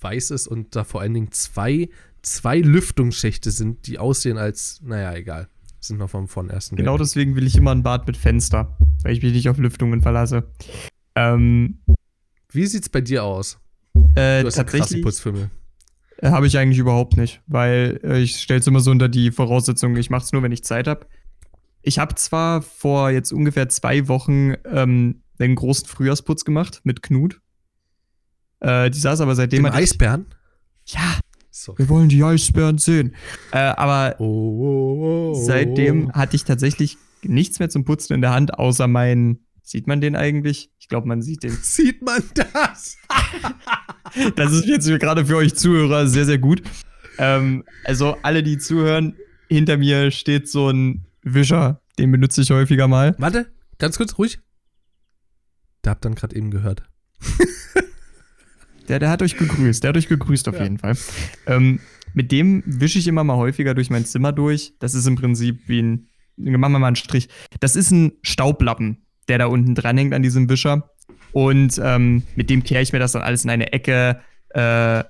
[0.01, 1.89] weiß ist und da vor allen Dingen zwei
[2.21, 5.47] zwei Lüftungsschächte sind, die aussehen als, naja, egal,
[5.79, 6.75] sind noch vom von ersten.
[6.75, 7.01] Genau Welt.
[7.01, 10.51] deswegen will ich immer ein Bad mit Fenster, weil ich mich nicht auf Lüftungen verlasse.
[11.15, 11.79] Ähm,
[12.49, 13.59] wie sieht's bei dir aus?
[14.15, 15.49] Äh, du hast tatsächlich Putzfimmel.
[16.17, 19.31] Äh, habe ich eigentlich überhaupt nicht, weil äh, ich stelle es immer so unter die
[19.31, 21.07] Voraussetzung, ich mache es nur, wenn ich Zeit habe.
[21.81, 27.39] Ich habe zwar vor jetzt ungefähr zwei Wochen ähm, einen großen Frühjahrsputz gemacht mit Knut.
[28.59, 29.63] Äh, die saß aber seitdem.
[29.63, 30.25] Dem Eisbären?
[30.85, 31.19] Ja.
[31.49, 31.79] Sorry.
[31.79, 33.15] Wir wollen die Eisbären sehen.
[33.51, 38.31] Äh, aber oh, oh, oh, seitdem hatte ich tatsächlich nichts mehr zum Putzen in der
[38.31, 40.71] Hand, außer mein Sieht man den eigentlich?
[40.79, 41.51] Ich glaube, man sieht den.
[41.61, 42.97] Sieht man das?
[44.37, 46.61] das ist jetzt gerade für euch Zuhörer sehr, sehr gut.
[47.17, 49.17] Ähm, also, alle, die zuhören,
[49.49, 53.13] hinter mir steht so ein Wischer, den benutze ich häufiger mal.
[53.17, 54.39] Warte, ganz kurz, ruhig.
[55.83, 56.83] Der habt dann gerade eben gehört.
[58.87, 60.63] der, der hat euch gegrüßt, der hat euch gegrüßt auf ja.
[60.63, 60.95] jeden Fall.
[61.45, 61.81] Ähm,
[62.13, 64.75] mit dem wische ich immer mal häufiger durch mein Zimmer durch.
[64.79, 66.07] Das ist im Prinzip wie ein,
[66.37, 67.27] machen wir mal einen Strich.
[67.59, 70.89] Das ist ein Staublappen der da unten dran hängt an diesem Wischer.
[71.31, 74.21] Und ähm, mit dem kehre ich mir das dann alles in eine Ecke.
[74.49, 75.03] Äh,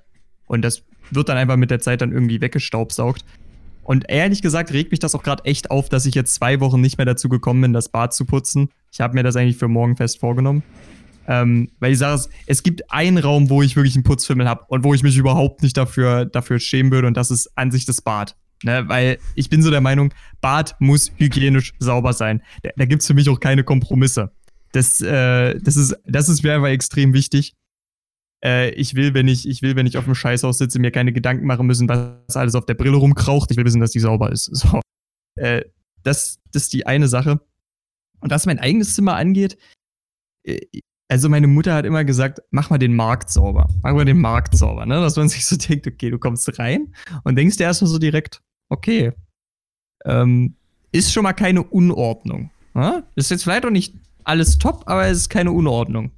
[0.47, 3.24] und das wird dann einfach mit der Zeit dann irgendwie weggestaubsaugt.
[3.84, 6.82] Und ehrlich gesagt regt mich das auch gerade echt auf, dass ich jetzt zwei Wochen
[6.82, 8.70] nicht mehr dazu gekommen bin, das Bad zu putzen.
[8.91, 10.63] Ich habe mir das eigentlich für morgen fest vorgenommen.
[11.26, 14.84] Ähm, weil ich sage, es gibt einen Raum, wo ich wirklich einen Putzfimmel habe und
[14.84, 18.01] wo ich mich überhaupt nicht dafür, dafür schämen würde, und das ist an sich das
[18.01, 18.36] Bad.
[18.64, 22.41] Ne, weil ich bin so der Meinung, Bad muss hygienisch sauber sein.
[22.64, 24.32] Da, da gibt es für mich auch keine Kompromisse.
[24.72, 27.53] Das, äh, das ist, das ist mir einfach extrem wichtig.
[28.43, 31.14] Äh, ich will, wenn ich, ich will, wenn ich auf dem Scheißhaus sitze, mir keine
[31.14, 33.51] Gedanken machen müssen, was alles auf der Brille rumkraucht.
[33.51, 34.51] Ich will wissen, dass die sauber ist.
[34.55, 34.82] So.
[35.36, 35.66] Äh,
[36.03, 37.39] das, das ist die eine Sache.
[38.22, 39.58] Und was mein eigenes Zimmer angeht,
[40.43, 40.60] äh,
[41.10, 43.68] also meine Mutter hat immer gesagt, mach mal den Markt sauber.
[43.84, 44.99] Mach mal den Markt sauber, ne?
[44.99, 46.93] Dass man sich so denkt, okay, du kommst rein
[47.24, 49.13] und denkst dir erstmal so direkt, okay,
[50.05, 50.55] ähm,
[50.91, 52.49] ist schon mal keine Unordnung.
[52.76, 53.03] Ja?
[53.15, 56.11] Ist jetzt vielleicht auch nicht alles top, aber es ist keine Unordnung.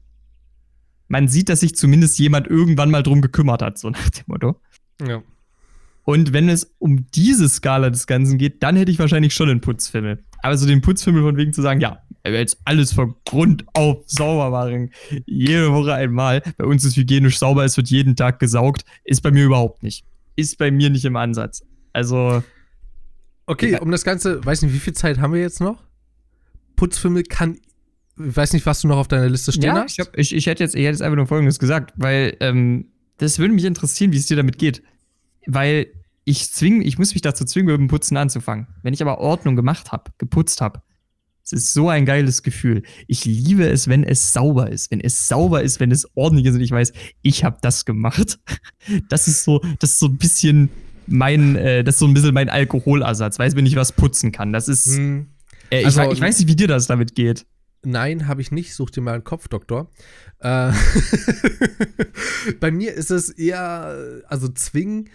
[1.08, 4.56] Man sieht, dass sich zumindest jemand irgendwann mal drum gekümmert hat, so nach dem Motto.
[5.06, 5.24] Ja.
[6.04, 9.62] Und wenn es um diese Skala des Ganzen geht, dann hätte ich wahrscheinlich schon einen
[9.62, 10.24] Putzfimmel.
[10.42, 14.04] Aber so den Putzfimmel von wegen zu sagen, ja, er jetzt alles von Grund auf
[14.06, 14.92] sauber machen.
[15.26, 16.42] Jede Woche einmal.
[16.58, 18.86] Bei uns ist hygienisch sauber, es wird jeden Tag gesaugt.
[19.04, 20.04] Ist bei mir überhaupt nicht.
[20.36, 21.64] Ist bei mir nicht im Ansatz.
[21.94, 22.44] Also.
[23.46, 25.84] Okay, um das Ganze, weiß nicht, wie viel Zeit haben wir jetzt noch?
[26.76, 27.58] Putzfimmel kann
[28.20, 29.98] ich weiß nicht, was du noch auf deiner Liste stehen Ja, hast.
[29.98, 32.88] ich, hab, ich, ich, hätte jetzt, ich hätte jetzt einfach nur Folgendes gesagt, weil ähm,
[33.18, 34.84] das würde mich interessieren, wie es dir damit geht.
[35.46, 35.88] Weil
[36.26, 38.68] ich zwing, ich muss mich dazu zwingen, mit dem Putzen anzufangen.
[38.84, 40.82] Wenn ich aber Ordnung gemacht habe, geputzt habe,
[41.44, 42.84] es ist so ein geiles Gefühl.
[43.08, 46.56] Ich liebe es, wenn es sauber ist, wenn es sauber ist, wenn es ordentlich ist
[46.56, 48.40] und ich weiß, ich habe das gemacht.
[49.10, 50.70] Das ist so, das ist so ein bisschen
[51.10, 54.54] mein, äh, das ist so ein bisschen mein Alkoholersatz, weiß, wenn ich was putzen kann.
[54.54, 55.28] Das ist, Hm,
[55.72, 57.46] äh, ich, Also- wei- ich weiß nicht, wie dir das damit geht.
[57.84, 58.76] Nein, habe ich nicht.
[58.76, 59.90] Such dir mal einen Kopfdoktor.
[60.40, 60.72] Äh,
[62.60, 65.10] bei mir ist es eher, also zwingen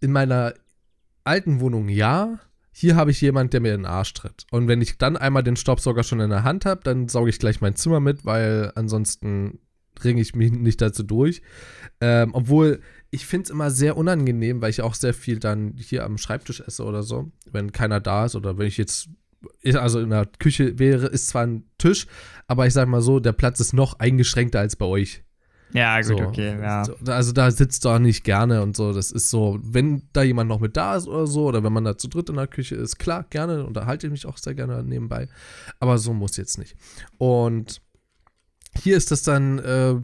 [0.00, 0.54] in meiner
[1.24, 2.38] alten Wohnung ja.
[2.74, 4.46] Hier habe ich jemand, der mir in den Arsch tritt.
[4.50, 7.38] Und wenn ich dann einmal den Staubsauger schon in der Hand habe, dann sauge ich
[7.38, 9.58] gleich mein Zimmer mit, weil ansonsten
[10.04, 11.42] ringe ich mich nicht dazu durch.
[12.00, 12.80] Ähm, obwohl
[13.10, 16.60] ich finde es immer sehr unangenehm, weil ich auch sehr viel dann hier am Schreibtisch
[16.60, 19.08] esse oder so, wenn keiner da ist oder wenn ich jetzt
[19.74, 22.06] also in der Küche wäre, ist zwar ein Tisch,
[22.46, 25.24] aber ich sag mal so, der Platz ist noch eingeschränkter als bei euch.
[25.72, 26.16] Ja, gut, So.
[26.18, 26.84] okay, ja.
[26.84, 28.92] So, Also da sitzt du auch nicht gerne und so.
[28.92, 31.84] Das ist so, wenn da jemand noch mit da ist oder so, oder wenn man
[31.84, 34.82] da zu dritt in der Küche ist, klar, gerne, unterhalte ich mich auch sehr gerne
[34.84, 35.28] nebenbei.
[35.80, 36.76] Aber so muss jetzt nicht.
[37.18, 37.80] Und
[38.80, 39.94] hier ist das dann äh,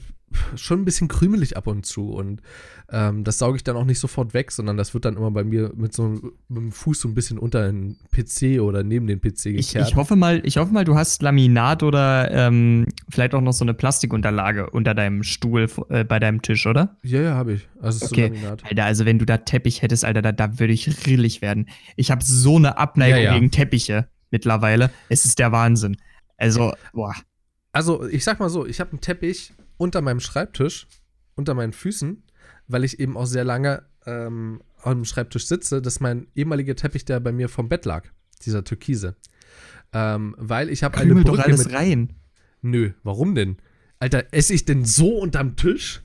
[0.57, 2.43] schon ein bisschen krümelig ab und zu und
[2.91, 5.43] ähm, das sauge ich dann auch nicht sofort weg, sondern das wird dann immer bei
[5.43, 9.07] mir mit so einem- mit dem Fuß so ein bisschen unter den PC oder neben
[9.07, 9.89] den PC Ich, gekehrt.
[9.89, 13.65] ich, hoffe mal, ich hoffe mal, du hast Laminat oder ähm, vielleicht auch noch so
[13.65, 16.97] eine Plastikunterlage unter deinem Stuhl äh, bei deinem Tisch, oder?
[17.03, 17.69] ja, ja, habe ich.
[17.81, 18.29] Also Okay.
[18.29, 18.65] so Laminat.
[18.67, 21.69] Alter, also wenn du da Teppich hättest, Alter, da, da würde ich rillig werden.
[21.97, 23.35] Ich habe so eine Abneigung Ja, ja.
[23.35, 24.91] gegen Teppiche mittlerweile.
[25.09, 25.97] Es ist der Wahnsinn.
[26.37, 27.15] Also, boah.
[27.79, 30.89] Also, ich sag mal so, ich habe einen Teppich unter meinem Schreibtisch,
[31.37, 32.25] unter meinen Füßen,
[32.67, 35.81] weil ich eben auch sehr lange ähm, am Schreibtisch sitze.
[35.81, 38.09] Das ist mein ehemaliger Teppich, der bei mir vom Bett lag.
[38.45, 39.15] Dieser Türkise.
[39.93, 41.73] Ähm, weil ich habe eine Krümel doch Brücke alles mit.
[41.73, 42.15] rein.
[42.63, 43.59] Nö, warum denn?
[44.01, 46.03] Alter, esse ich denn so unterm Tisch?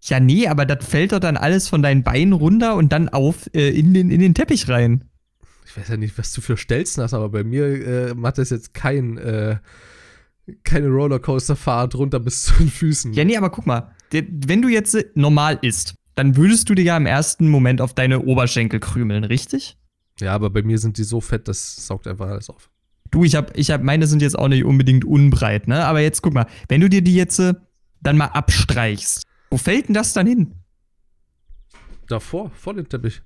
[0.00, 3.48] Ja, nee, aber das fällt doch dann alles von deinen Beinen runter und dann auf
[3.54, 5.04] äh, in, den, in den Teppich rein.
[5.66, 8.50] Ich weiß ja nicht, was du für Stelzen hast, aber bei mir äh, macht das
[8.50, 9.58] jetzt kein, äh,
[10.64, 13.12] keine Rollercoaster-Fahrt runter bis zu den Füßen.
[13.12, 16.96] Ja, nee, aber guck mal, wenn du jetzt normal isst, dann würdest du dir ja
[16.96, 19.76] im ersten Moment auf deine Oberschenkel krümeln, richtig?
[20.20, 22.70] ja, aber bei mir sind die so fett, das saugt einfach alles auf.
[23.10, 25.84] Du, ich hab, ich hab, meine sind jetzt auch nicht unbedingt unbreit, ne?
[25.84, 27.54] Aber jetzt guck mal, wenn du dir die jetzt äh,
[28.00, 30.54] dann mal abstreichst, wo fällt denn das dann hin?
[32.08, 33.22] Davor, vor dem Teppich.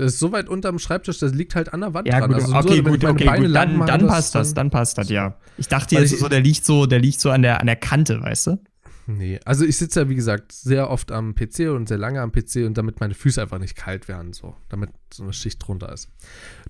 [0.00, 2.30] Das ist so weit unterm Schreibtisch, das liegt halt an der Wand Ja, dran.
[2.32, 3.50] gut, Also okay, so, gut, meine okay, Beine gut.
[3.52, 5.36] lang Dann, mache, dann passt das, dann- dann passt das, ja.
[5.58, 7.66] Ich dachte Weil jetzt ich- so, der liegt so, der liegt so an der, an
[7.66, 8.58] der Kante, weißt du?
[9.06, 12.30] Nee, also ich sitze ja, wie gesagt, sehr oft am PC und sehr lange am
[12.30, 14.54] PC und damit meine Füße einfach nicht kalt werden, so.
[14.68, 16.10] Damit so eine Schicht drunter ist.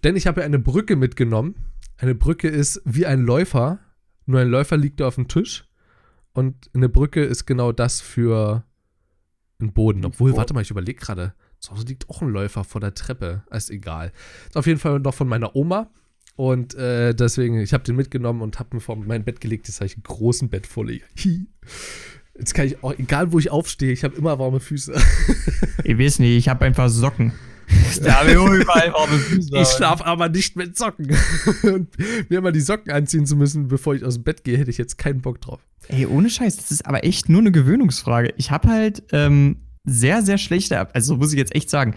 [0.05, 1.55] Denn ich habe ja eine Brücke mitgenommen.
[1.99, 3.79] Eine Brücke ist wie ein Läufer,
[4.25, 5.67] nur ein Läufer liegt da auf dem Tisch
[6.33, 8.65] und eine Brücke ist genau das für
[9.61, 10.03] einen Boden.
[10.07, 10.37] Obwohl, Oh.
[10.39, 11.35] warte mal, ich überlege gerade.
[11.61, 13.43] Zu Hause liegt auch ein Läufer vor der Treppe.
[13.51, 14.13] Ist egal.
[14.49, 15.91] Ist auf jeden Fall noch von meiner Oma.
[16.37, 19.69] Und äh, deswegen, ich habe den mitgenommen und habe mir vor mein Bett gelegt.
[19.69, 21.05] Jetzt habe ich einen großen Bett vorlege.
[22.39, 24.95] Jetzt kann ich auch, egal wo ich aufstehe, ich habe immer warme Füße.
[25.83, 27.33] Ich weiß nicht, ich habe einfach Socken.
[28.03, 29.51] Da habe ich überall warme Füße.
[29.57, 31.17] Ich schlafe aber nicht mit Socken.
[31.63, 31.89] Und
[32.29, 34.79] mir immer die Socken anziehen zu müssen, bevor ich aus dem Bett gehe, hätte ich
[34.79, 35.61] jetzt keinen Bock drauf.
[35.89, 38.35] Ey, ohne Scheiß, das ist aber echt nur eine Gewöhnungsfrage.
[38.37, 41.95] Ich habe halt ähm, sehr, sehr schlechte, also muss ich jetzt echt sagen,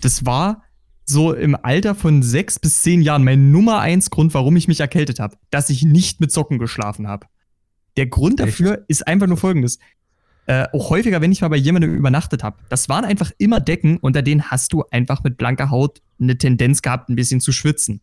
[0.00, 0.62] das war
[1.04, 4.80] so im Alter von sechs bis zehn Jahren mein Nummer eins Grund, warum ich mich
[4.80, 7.26] erkältet habe, dass ich nicht mit Socken geschlafen habe.
[7.96, 8.48] Der Grund Echt?
[8.48, 9.78] dafür ist einfach nur folgendes.
[10.46, 12.58] Äh, auch häufiger, wenn ich mal bei jemandem übernachtet habe.
[12.68, 16.82] Das waren einfach immer Decken, unter denen hast du einfach mit blanker Haut eine Tendenz
[16.82, 18.00] gehabt, ein bisschen zu schwitzen.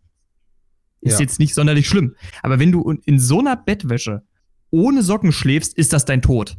[1.01, 1.19] Ist Ja.
[1.19, 2.15] jetzt nicht sonderlich schlimm.
[2.43, 4.23] Aber wenn du in so einer Bettwäsche
[4.71, 6.57] ohne Socken schläfst, ist das dein Tod.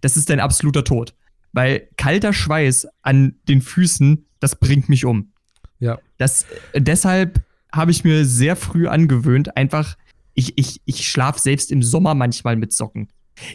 [0.00, 1.14] Das ist dein absoluter Tod.
[1.52, 5.32] Weil kalter Schweiß an den Füßen, das bringt mich um.
[5.78, 5.98] Ja.
[6.18, 7.42] Das, deshalb
[7.72, 9.96] habe ich mir sehr früh angewöhnt, einfach,
[10.34, 13.08] ich, ich, ich schlafe selbst im Sommer manchmal mit Socken.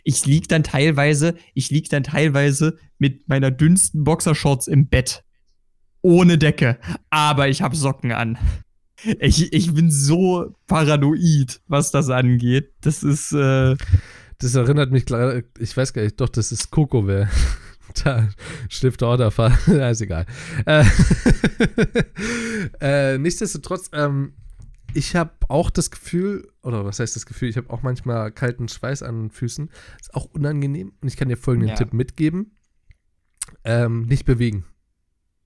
[0.04, 5.24] Ich lieg dann teilweise, ich lieg dann teilweise mit meiner dünnsten Boxershorts im Bett.
[6.02, 6.78] Ohne Decke.
[7.10, 8.38] Aber ich habe Socken an.
[9.20, 12.72] Ich, ich bin so paranoid, was das angeht.
[12.82, 13.76] Das ist, äh,
[14.39, 17.28] Das erinnert mich klar, ich weiß gar nicht, doch, das ist Kokowell.
[18.04, 18.28] Da
[18.70, 19.58] schläft der Orderfall.
[19.68, 20.26] ja, ist egal.
[20.66, 20.84] Äh,
[22.82, 24.34] äh, nichtsdestotrotz, ähm,
[24.94, 28.68] ich habe auch das Gefühl, oder was heißt das Gefühl, ich habe auch manchmal kalten
[28.68, 29.70] Schweiß an den Füßen.
[30.00, 30.94] Ist auch unangenehm.
[31.02, 31.76] Und ich kann dir folgenden Ja.
[31.76, 32.52] Tipp mitgeben.
[33.64, 34.66] Ähm, nicht bewegen.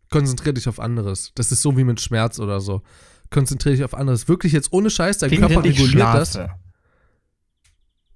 [0.10, 1.32] Konzentrier dich auf anderes.
[1.36, 2.82] Das ist so wie mit Schmerz oder so.
[3.30, 4.28] Konzentrier dich auf anderes.
[4.28, 6.40] Wirklich jetzt ohne Scheiß, dein Körper während ich reguliert das.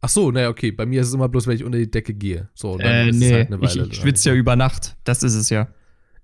[0.05, 0.69] Ach so, naja, okay.
[0.69, 2.47] Bei mir ist es immer bloß, wenn ich unter die Decke gehe.
[2.53, 4.95] So, dann Äh, ist es nee, halt eine ich, Weile ich schwitze ja über Nacht.
[5.03, 5.67] Das ist es ja.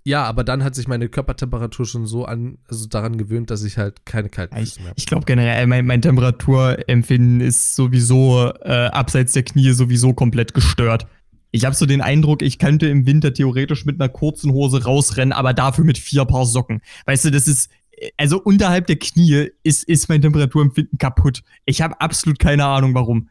[0.04, 3.80] Ja, aber dann hat sich meine Körpertemperatur schon so an, also daran gewöhnt, dass ich
[3.80, 5.00] halt keine kalten Füße mehr habe.
[5.00, 11.08] ich glaube generell, mein, mein Temperaturempfinden ist sowieso äh, abseits der Knie sowieso komplett gestört.
[11.50, 15.34] Ich habe so den Eindruck, ich könnte im Winter theoretisch mit einer kurzen Hose rausrennen,
[15.34, 16.82] aber dafür mit vier Paar Socken.
[17.08, 17.72] Weißt du, das ist,
[18.16, 21.42] also unterhalb der Knie ist, ist mein Temperaturempfinden kaputt.
[21.66, 23.30] Ich habe absolut keine Ahnung, warum.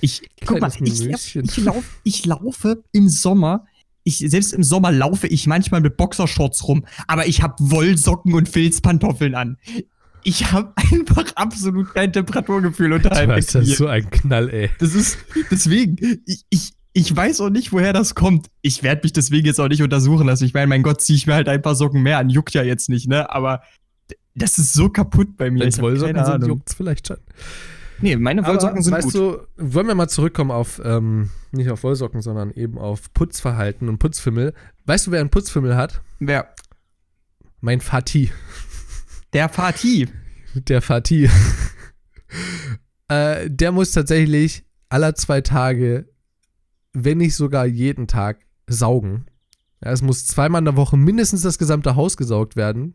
[0.00, 3.66] Ich, guck mal, ich, ich, lauf, ich laufe im Sommer,
[4.04, 8.48] ich, selbst im Sommer laufe ich manchmal mit Boxershorts rum, aber ich habe Wollsocken und
[8.48, 9.58] Filzpantoffeln an.
[10.24, 13.74] Ich habe einfach absolut kein Temperaturgefühl unterhalb ja Knie.
[13.74, 14.70] so ein Knall, ey.
[14.78, 15.18] Das ist
[15.50, 18.48] deswegen, ich, ich, ich weiß auch nicht, woher das kommt.
[18.62, 20.44] Ich werde mich deswegen jetzt auch nicht untersuchen lassen.
[20.44, 22.30] Ich meine, mein Gott, ziehe ich mir halt ein paar Socken mehr an.
[22.30, 23.30] Juckt ja jetzt nicht, ne?
[23.30, 23.62] Aber
[24.34, 25.60] das ist so kaputt bei mir.
[25.60, 27.18] Wenn es Wollsocken sind, juckt's vielleicht schon.
[28.00, 29.14] Nee, meine Wollsocken Aber, sind weißt gut.
[29.14, 33.98] du, wollen wir mal zurückkommen auf, ähm, nicht auf Wollsocken, sondern eben auf Putzverhalten und
[33.98, 34.54] Putzfimmel.
[34.86, 36.02] Weißt du, wer einen Putzfimmel hat?
[36.18, 36.54] Wer?
[37.60, 38.30] Mein Vati.
[39.32, 40.08] Der Fatih.
[40.54, 41.28] Der Vati.
[43.08, 46.08] äh, der muss tatsächlich aller zwei Tage,
[46.92, 49.26] wenn nicht sogar jeden Tag, saugen.
[49.82, 52.94] Ja, es muss zweimal in der Woche mindestens das gesamte Haus gesaugt werden.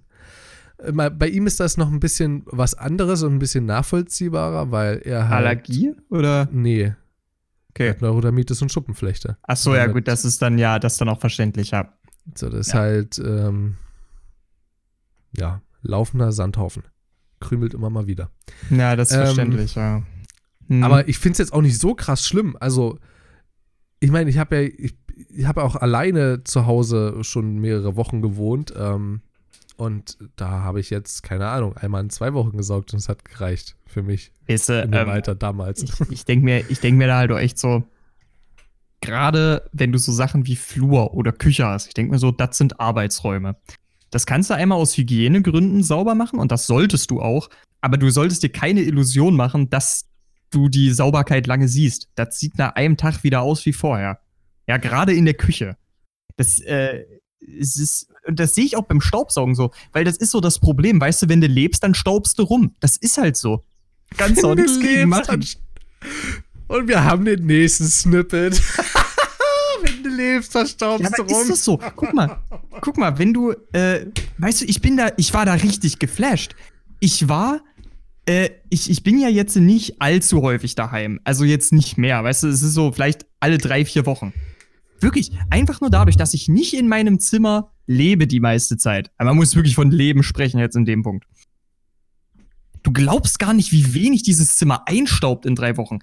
[0.92, 5.30] Bei ihm ist das noch ein bisschen was anderes und ein bisschen nachvollziehbarer, weil er
[5.30, 5.46] halt.
[5.46, 5.94] Allergie?
[6.10, 6.50] Oder?
[6.52, 6.82] Nee.
[6.84, 6.98] Er
[7.70, 7.90] Okay.
[7.90, 9.38] hat Neurodermitis und Schuppenflechte.
[9.44, 11.92] Ach so, ja, gut, das ist dann ja, das ist dann auch verständlich, ja.
[12.36, 12.80] So, das ist Ja.
[12.82, 13.78] halt, ähm,
[15.36, 16.84] ja, laufender Sandhaufen.
[17.40, 18.30] Krümelt immer mal wieder.
[18.70, 20.04] Ja, das ist Ähm, verständlich, ja.
[20.68, 20.84] Hm.
[20.84, 22.56] Aber ich finde es jetzt auch nicht so krass schlimm.
[22.60, 23.00] Also,
[24.00, 24.96] ich meine, ich habe ja, ich,
[25.30, 28.74] ich habe auch alleine zu Hause schon mehrere Wochen gewohnt.
[28.78, 29.22] Ähm,
[29.78, 33.26] und da habe ich jetzt, keine Ahnung, einmal in zwei Wochen gesaugt und es hat
[33.26, 35.84] gereicht für mich Weißt du, in dem ähm, Alter damals.
[35.84, 37.84] ich, ich denke mir, ich denk mir da halt auch echt so,
[39.02, 42.58] gerade wenn du so Sachen wie Flur oder Küche hast, ich denke mir so, das
[42.58, 43.56] sind Arbeitsräume.
[44.10, 47.50] Das kannst du einmal aus Hygienegründen sauber machen und das solltest du auch,
[47.82, 50.06] aber du solltest dir keine Illusion machen, dass
[50.52, 52.10] du die Sauberkeit lange siehst.
[52.16, 54.20] Das sieht nach einem Tag wieder aus wie vorher.
[54.68, 55.78] Ja, gerade in der Küche.
[56.38, 57.06] Das, äh,
[57.60, 60.60] es ist, und das sehe ich auch beim Staubsaugen so, weil das ist so das
[60.60, 62.76] Problem, weißt du, wenn du lebst, dann staubst du rum.
[62.80, 63.64] Das ist halt so.
[64.18, 65.46] Du auch nichts gegen machen.
[66.68, 68.62] Und wir haben den nächsten Snippet.
[69.82, 71.42] Wenn du lebst, Ja, verstaubst aber du rum.
[71.42, 71.78] ist das so?
[71.96, 72.40] Guck mal,
[72.80, 74.06] guck mal, wenn du, äh,
[74.38, 76.56] weißt du, ich bin da, ich war da richtig geflasht.
[77.02, 77.60] Ich war,
[78.26, 81.20] äh, ich, ich bin ja jetzt nicht allzu häufig daheim.
[81.26, 84.32] Also jetzt nicht mehr, weißt du, es ist so vielleicht alle drei, vier Wochen.
[85.02, 89.12] Wirklich, einfach nur dadurch, dass ich nicht in meinem Zimmer lebe die meiste Zeit.
[89.18, 91.26] Aber man muss wirklich von Leben sprechen jetzt in dem Punkt.
[92.84, 96.00] Du glaubst gar nicht, wie wenig dieses Zimmer einstaubt in drei Wochen.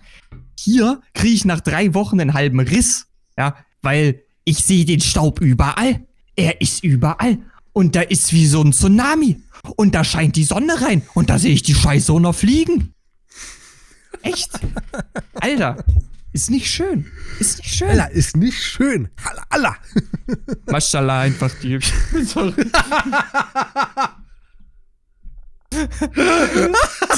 [0.59, 3.07] Hier kriege ich nach drei Wochen einen halben Riss.
[3.37, 6.07] Ja, weil ich sehe den Staub überall.
[6.37, 7.39] Er ist überall.
[7.73, 9.41] Und da ist wie so ein Tsunami.
[9.77, 11.03] Und da scheint die Sonne rein.
[11.15, 12.95] Und da sehe ich die Scheiße noch fliegen.
[14.23, 14.51] Echt?
[15.35, 15.85] Alter,
[16.33, 17.07] ist nicht schön.
[17.39, 17.89] Ist nicht schön.
[17.89, 19.09] Alter, ist nicht schön.
[19.25, 19.77] Halla, alla.
[20.67, 21.79] Maschallah, einfach die.
[22.25, 22.55] Sorry.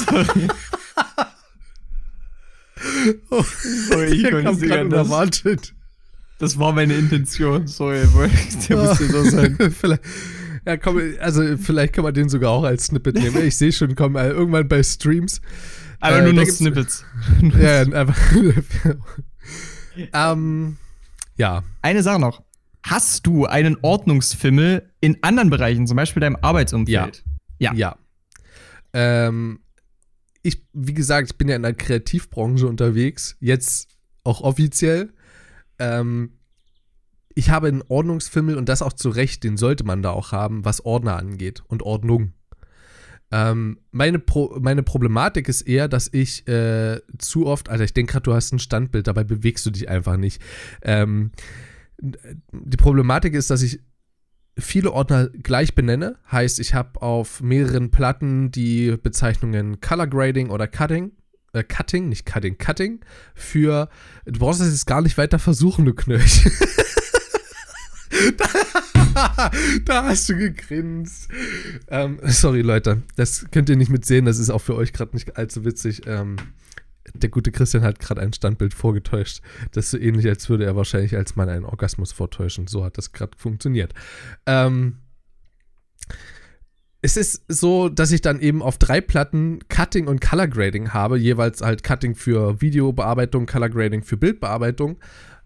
[0.07, 0.47] Sorry.
[3.29, 3.43] Oh,
[3.89, 5.73] Sorry, ich konnte nicht unerwartet.
[6.39, 7.67] Das war meine Intention.
[7.67, 8.01] Sorry,
[8.69, 9.57] der musste so sein.
[9.79, 10.01] vielleicht,
[10.65, 13.45] ja, komm, also vielleicht kann man den sogar auch als Snippet nehmen.
[13.45, 15.41] Ich sehe schon, komm, äh, irgendwann bei Streams.
[16.03, 17.05] Aber Äh, nur noch Snippets.
[17.41, 18.17] Ja, ja, einfach.
[20.13, 20.77] ähm,
[21.37, 21.63] ja.
[21.81, 22.43] Eine Sache noch.
[22.85, 27.23] Hast du einen Ordnungsfimmel in anderen Bereichen, zum Beispiel deinem Arbeitsumfeld?
[27.57, 27.73] Ja.
[27.73, 27.95] Ja.
[28.91, 29.61] Ähm,
[30.41, 33.87] ich, wie gesagt, ich bin ja in der Kreativbranche unterwegs, jetzt
[34.25, 35.13] auch offiziell.
[35.79, 36.33] Ähm,
[37.33, 40.65] ich habe einen Ordnungsfimmel und das auch zu Recht, den sollte man da auch haben,
[40.65, 42.33] was Ordner angeht und Ordnung.
[43.35, 48.11] Ähm, meine, Pro meine Problematik ist eher, dass ich äh, zu oft, Alter, ich denke
[48.11, 50.39] gerade, du hast ein Standbild, dabei bewegst du dich einfach nicht.
[50.83, 51.31] Ähm,
[51.99, 53.79] die Problematik ist, dass ich
[54.55, 56.19] viele Ordner gleich benenne.
[56.31, 61.13] Heißt, ich habe auf mehreren Platten die Bezeichnungen Color Grading oder Cutting.
[61.53, 62.99] Äh, Cutting, nicht Cutting, Cutting.
[63.33, 63.89] Für.
[64.25, 66.43] Du brauchst das jetzt gar nicht weiter versuchen, du Knöch.
[68.37, 68.45] da,
[69.85, 71.29] da hast du gegrinst.
[71.87, 73.03] Ähm, sorry, Leute.
[73.15, 74.25] Das könnt ihr nicht mitsehen.
[74.25, 76.03] Das ist auch für euch gerade nicht allzu witzig.
[76.05, 76.37] Ähm,
[77.13, 79.41] der gute Christian hat gerade ein Standbild vorgetäuscht.
[79.71, 82.67] Das ist so ähnlich, als würde er wahrscheinlich als Mann einen Orgasmus vortäuschen.
[82.67, 83.93] So hat das gerade funktioniert.
[84.45, 84.97] Ähm,
[87.01, 91.17] es ist so, dass ich dann eben auf drei Platten Cutting und Color Grading habe,
[91.17, 94.97] jeweils halt Cutting für Videobearbeitung, Color Grading für Bildbearbeitung.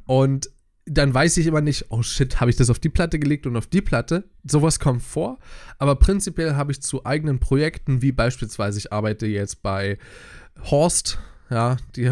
[0.06, 0.52] Und
[0.88, 3.58] dann weiß ich immer nicht, oh shit, habe ich das auf die Platte gelegt und
[3.58, 4.24] auf die Platte.
[4.44, 5.38] Sowas kommt vor.
[5.78, 9.98] Aber prinzipiell habe ich zu eigenen Projekten, wie beispielsweise ich arbeite jetzt bei
[10.64, 11.20] Horst,
[11.50, 12.12] ja, die,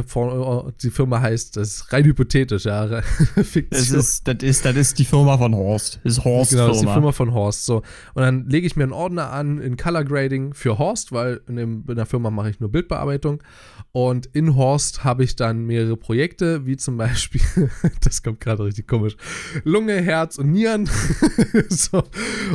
[0.81, 3.01] die Firma heißt, das ist rein hypothetisch, ja.
[3.36, 3.69] Fiktion.
[3.69, 5.99] Das ist, das, ist, das ist die Firma von Horst.
[6.03, 7.65] Das ist Horst genau, das ist die Firma von Horst.
[7.65, 7.77] So.
[8.13, 11.57] Und dann lege ich mir einen Ordner an in Color Grading für Horst, weil in,
[11.57, 13.43] dem, in der Firma mache ich nur Bildbearbeitung.
[13.91, 17.41] Und in Horst habe ich dann mehrere Projekte, wie zum Beispiel,
[18.01, 19.17] das kommt gerade richtig komisch,
[19.65, 20.89] Lunge, Herz und Nieren.
[21.69, 22.03] so.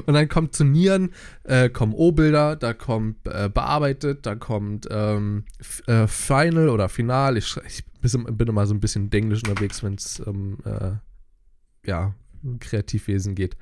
[0.06, 1.10] Und dann kommt zu Nieren,
[1.44, 5.44] äh, kommen O-Bilder, da kommt äh, bearbeitet, da kommt ähm,
[5.86, 7.36] äh, Final oder Final.
[7.36, 10.92] Ich, ich bin immer so ein bisschen englisch unterwegs, wenn es um äh,
[11.88, 12.14] ja,
[12.58, 13.56] Kreativwesen geht.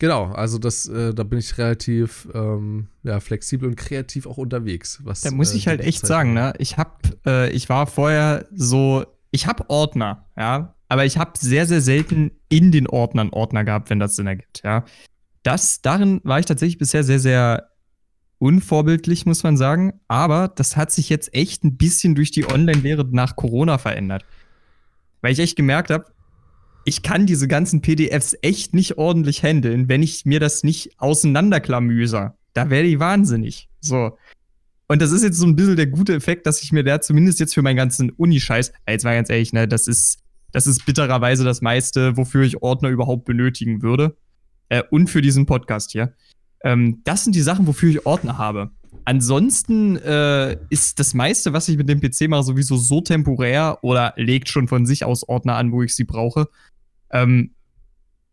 [0.00, 5.00] Genau, also das, äh, da bin ich relativ ähm, ja, flexibel und kreativ auch unterwegs.
[5.04, 6.54] Was, da muss ich äh, halt echt Zeit sagen, ne?
[6.58, 11.66] Ich hab, äh, ich war vorher so, ich habe Ordner, ja, aber ich habe sehr,
[11.66, 14.86] sehr selten in den Ordnern Ordner gehabt, wenn das Sinn ergibt, ja.
[15.42, 17.68] Das, darin war ich tatsächlich bisher sehr, sehr
[18.40, 19.92] unvorbildlich, muss man sagen.
[20.08, 24.24] Aber das hat sich jetzt echt ein bisschen durch die Online-Lehre nach Corona verändert.
[25.20, 26.06] Weil ich echt gemerkt habe,
[26.84, 32.34] ich kann diese ganzen PDFs echt nicht ordentlich handeln, wenn ich mir das nicht auseinanderklamüser.
[32.54, 33.68] Da werde ich wahnsinnig.
[33.80, 34.16] So.
[34.88, 37.38] Und das ist jetzt so ein bisschen der gute Effekt, dass ich mir da zumindest
[37.38, 40.18] jetzt für meinen ganzen Uni-Scheiß, jetzt mal ganz ehrlich, ne, das ist,
[40.50, 44.16] das ist bittererweise das meiste, wofür ich Ordner überhaupt benötigen würde.
[44.70, 46.14] Äh, und für diesen Podcast hier.
[46.62, 48.70] Ähm, das sind die Sachen, wofür ich Ordner habe.
[49.04, 54.12] Ansonsten äh, ist das meiste, was ich mit dem PC mache, sowieso so temporär oder
[54.16, 56.48] legt schon von sich aus Ordner an, wo ich sie brauche,
[57.10, 57.54] ähm,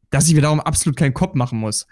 [0.10, 1.88] dass ich mir darum absolut keinen Kopf machen muss.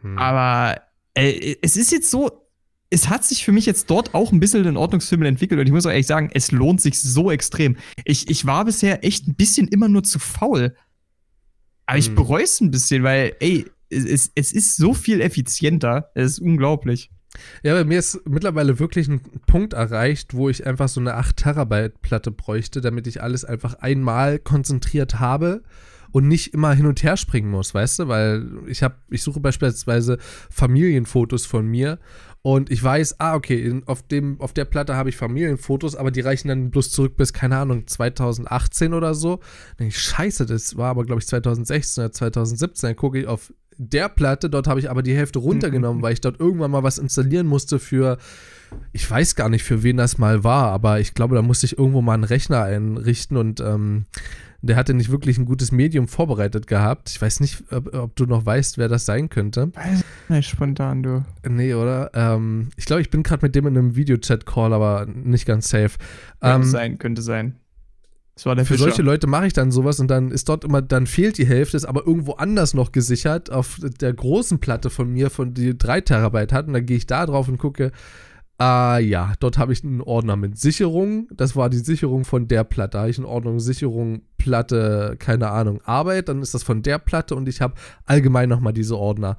[0.00, 0.18] Hm.
[0.18, 0.80] Aber
[1.14, 2.46] äh, es ist jetzt so,
[2.90, 5.72] es hat sich für mich jetzt dort auch ein bisschen den Ordnungsfimmel entwickelt und ich
[5.72, 7.76] muss auch ehrlich sagen, es lohnt sich so extrem.
[8.04, 10.76] Ich, ich war bisher echt ein bisschen immer nur zu faul.
[11.86, 12.14] Aber ich hm.
[12.14, 16.10] bereue es ein bisschen, weil, ey, es, es ist so viel effizienter.
[16.14, 17.10] Es ist unglaublich.
[17.62, 21.36] Ja, bei mir ist mittlerweile wirklich ein Punkt erreicht, wo ich einfach so eine 8
[21.36, 25.62] Terabyte Platte bräuchte, damit ich alles einfach einmal konzentriert habe
[26.10, 28.08] und nicht immer hin und her springen muss, weißt du?
[28.08, 30.18] Weil ich habe, ich suche beispielsweise
[30.50, 31.98] Familienfotos von mir
[32.42, 36.10] und ich weiß, ah, okay, in, auf, dem, auf der Platte habe ich Familienfotos, aber
[36.10, 39.36] die reichen dann bloß zurück bis, keine Ahnung, 2018 oder so.
[39.36, 42.88] Dann denke ich, scheiße, das war aber, glaube ich, 2016 oder 2017.
[42.88, 46.02] Dann gucke ich auf der Platte, dort habe ich aber die Hälfte runtergenommen, mhm.
[46.02, 48.18] weil ich dort irgendwann mal was installieren musste für,
[48.92, 51.78] ich weiß gar nicht, für wen das mal war, aber ich glaube, da musste ich
[51.78, 54.06] irgendwo mal einen Rechner einrichten und ähm,
[54.62, 57.10] der hatte nicht wirklich ein gutes Medium vorbereitet gehabt.
[57.10, 59.72] Ich weiß nicht, ob, ob du noch weißt, wer das sein könnte.
[59.74, 61.24] Weiß nicht spontan, du.
[61.48, 62.12] Nee, oder?
[62.14, 65.98] Ähm, ich glaube, ich bin gerade mit dem in einem Videochat-Call, aber nicht ganz safe.
[66.40, 67.56] Könnte ähm, sein, könnte sein.
[68.34, 68.84] Das war der Für Fischer.
[68.84, 71.76] solche Leute mache ich dann sowas und dann ist dort immer, dann fehlt die Hälfte,
[71.76, 76.00] ist aber irgendwo anders noch gesichert auf der großen Platte von mir, von die 3
[76.00, 76.66] Terabyte hat.
[76.66, 77.92] Und dann gehe ich da drauf und gucke,
[78.56, 81.28] ah ja, dort habe ich einen Ordner mit Sicherung.
[81.34, 82.92] Das war die Sicherung von der Platte.
[82.92, 86.28] Da habe ich einen Ordner Sicherung, Platte, keine Ahnung, Arbeit.
[86.28, 87.74] Dann ist das von der Platte und ich habe
[88.06, 89.36] allgemein nochmal diese Ordner.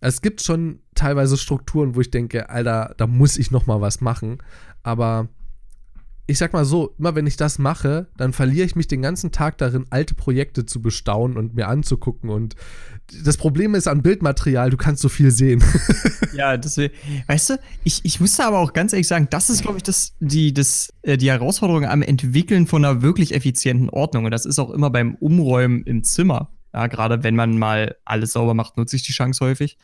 [0.00, 4.38] Es gibt schon teilweise Strukturen, wo ich denke, Alter, da muss ich nochmal was machen.
[4.82, 5.28] Aber
[6.26, 9.30] ich sag mal so, immer wenn ich das mache, dann verliere ich mich den ganzen
[9.30, 12.30] Tag darin, alte Projekte zu bestaunen und mir anzugucken.
[12.30, 12.56] Und
[13.24, 15.62] das Problem ist an Bildmaterial, du kannst so viel sehen.
[16.34, 16.94] ja, deswegen,
[17.26, 17.54] weißt du,
[17.84, 20.88] ich, ich müsste aber auch ganz ehrlich sagen, das ist, glaube ich, das, die, das,
[21.02, 24.24] äh, die Herausforderung am Entwickeln von einer wirklich effizienten Ordnung.
[24.24, 26.50] Und das ist auch immer beim Umräumen im Zimmer.
[26.72, 29.76] Ja, gerade wenn man mal alles sauber macht, nutze ich die Chance häufig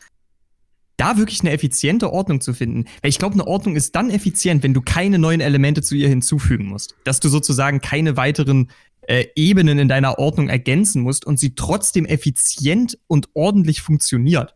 [1.01, 2.85] da wirklich eine effiziente Ordnung zu finden.
[3.01, 6.09] Weil ich glaube, eine Ordnung ist dann effizient, wenn du keine neuen Elemente zu ihr
[6.09, 6.95] hinzufügen musst.
[7.05, 8.71] Dass du sozusagen keine weiteren
[9.03, 14.55] äh, Ebenen in deiner Ordnung ergänzen musst und sie trotzdem effizient und ordentlich funktioniert.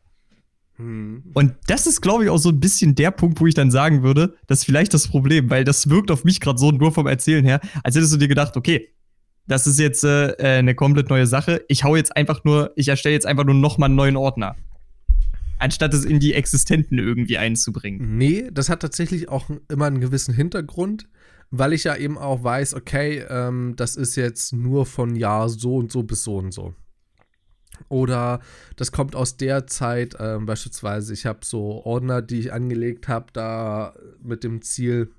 [0.77, 1.23] Hm.
[1.33, 4.03] Und das ist, glaube ich, auch so ein bisschen der Punkt, wo ich dann sagen
[4.03, 7.07] würde, das ist vielleicht das Problem, weil das wirkt auf mich gerade so nur vom
[7.07, 8.91] Erzählen her, als hättest du dir gedacht, okay,
[9.47, 11.65] das ist jetzt äh, äh eine komplett neue Sache.
[11.69, 14.57] Ich hau jetzt einfach nur, ich erstelle jetzt einfach nur nochmal einen neuen Ordner
[15.59, 18.17] anstatt es in die Existenten irgendwie einzubringen.
[18.19, 21.09] Nee, das hat tatsächlich auch immer einen gewissen Hintergrund,
[21.51, 25.77] weil ich ja eben auch weiß, okay, ähm, das ist jetzt nur von Jahr so
[25.77, 26.75] und so bis so und so.
[27.89, 28.41] Oder
[28.77, 33.27] das kommt aus der Zeit, ähm, beispielsweise, ich habe so Ordner, die ich angelegt habe,
[33.33, 35.11] da mit dem Ziel,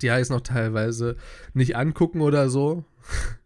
[0.00, 1.16] die heißen auch teilweise
[1.54, 2.84] nicht angucken oder so.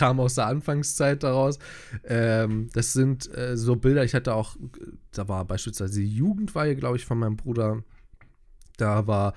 [0.00, 1.58] Kam aus der Anfangszeit daraus.
[2.04, 4.56] Ähm, das sind äh, so Bilder, ich hatte auch
[5.12, 7.82] da war beispielsweise die Jugendweihe, glaube ich, von meinem Bruder.
[8.76, 9.34] Da war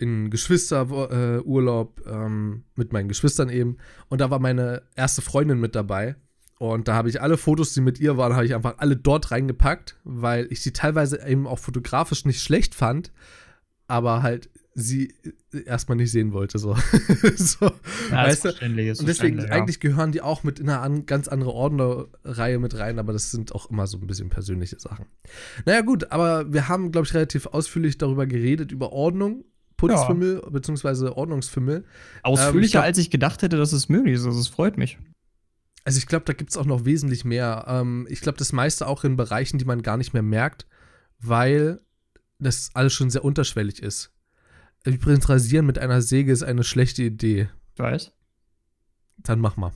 [0.00, 3.76] ein Geschwisterurlaub äh, ähm, mit meinen Geschwistern eben.
[4.08, 6.16] Und da war meine erste Freundin mit dabei.
[6.58, 9.30] Und da habe ich alle Fotos, die mit ihr waren, habe ich einfach alle dort
[9.30, 13.12] reingepackt, weil ich sie teilweise eben auch fotografisch nicht schlecht fand,
[13.86, 15.14] aber halt sie
[15.66, 16.58] erstmal nicht sehen wollte.
[16.58, 16.76] So.
[17.36, 17.66] so
[18.10, 18.66] Ja, weißt ist du?
[18.66, 19.46] Und deswegen, ja.
[19.46, 23.30] eigentlich gehören die auch mit in eine an, ganz andere Ordnerreihe mit rein, aber das
[23.30, 25.06] sind auch immer so ein bisschen persönliche Sachen.
[25.66, 29.44] Naja, gut, aber wir haben, glaube ich, relativ ausführlich darüber geredet, über Ordnung,
[29.76, 31.84] Putzfimmel, beziehungsweise Ordnungsfimmel.
[32.22, 34.26] Ausführlicher, Ähm, ich glaub- als ich gedacht hätte, dass es möglich ist.
[34.26, 34.98] Also, es freut mich.
[35.84, 37.64] Also ich glaube, da gibt es auch noch wesentlich mehr.
[37.66, 40.66] Ähm, ich glaube, das meiste auch in Bereichen, die man gar nicht mehr merkt,
[41.18, 41.80] weil
[42.38, 44.12] das alles schon sehr unterschwellig ist.
[44.84, 47.48] Übrigens, rasieren mit einer Säge ist eine schlechte Idee.
[47.74, 48.12] Ich weiß.
[49.18, 49.72] Dann mach mal.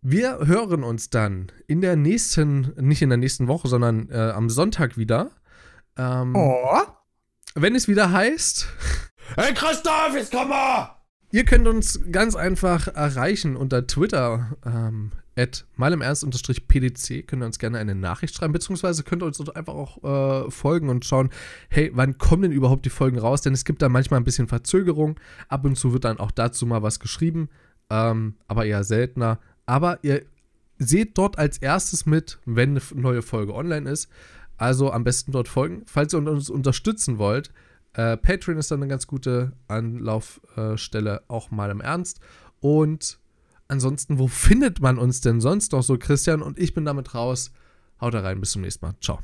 [0.00, 4.50] Wir hören uns dann in der nächsten, nicht in der nächsten Woche, sondern äh, am
[4.50, 5.30] Sonntag wieder.
[5.96, 6.76] Ähm, Oh.
[7.54, 8.66] Wenn es wieder heißt,
[9.36, 10.96] Hey Christoph, jetzt komm mal!
[11.30, 17.78] Ihr könnt uns ganz einfach erreichen unter Twitter, ähm, at malemernst-pdc, könnt ihr uns gerne
[17.78, 20.02] eine Nachricht schreiben, beziehungsweise könnt ihr uns einfach auch
[20.46, 21.30] äh, folgen und schauen,
[21.70, 23.42] hey, wann kommen denn überhaupt die Folgen raus?
[23.42, 25.18] Denn es gibt da manchmal ein bisschen Verzögerung.
[25.48, 27.48] Ab und zu wird dann auch dazu mal was geschrieben,
[27.90, 29.38] ähm, aber eher seltener.
[29.64, 30.22] Aber ihr
[30.78, 34.08] seht dort als erstes mit, wenn eine neue Folge online ist.
[34.58, 35.82] Also am besten dort folgen.
[35.86, 37.52] Falls ihr uns unterstützen wollt,
[37.94, 42.20] äh, Patreon ist dann eine ganz gute Anlaufstelle, auch mal im Ernst.
[42.60, 43.18] Und
[43.72, 46.42] ansonsten, wo findet man uns denn sonst noch so, Christian?
[46.42, 47.50] Und ich bin damit raus.
[48.00, 48.94] Haut rein, bis zum nächsten Mal.
[49.00, 49.18] Ciao.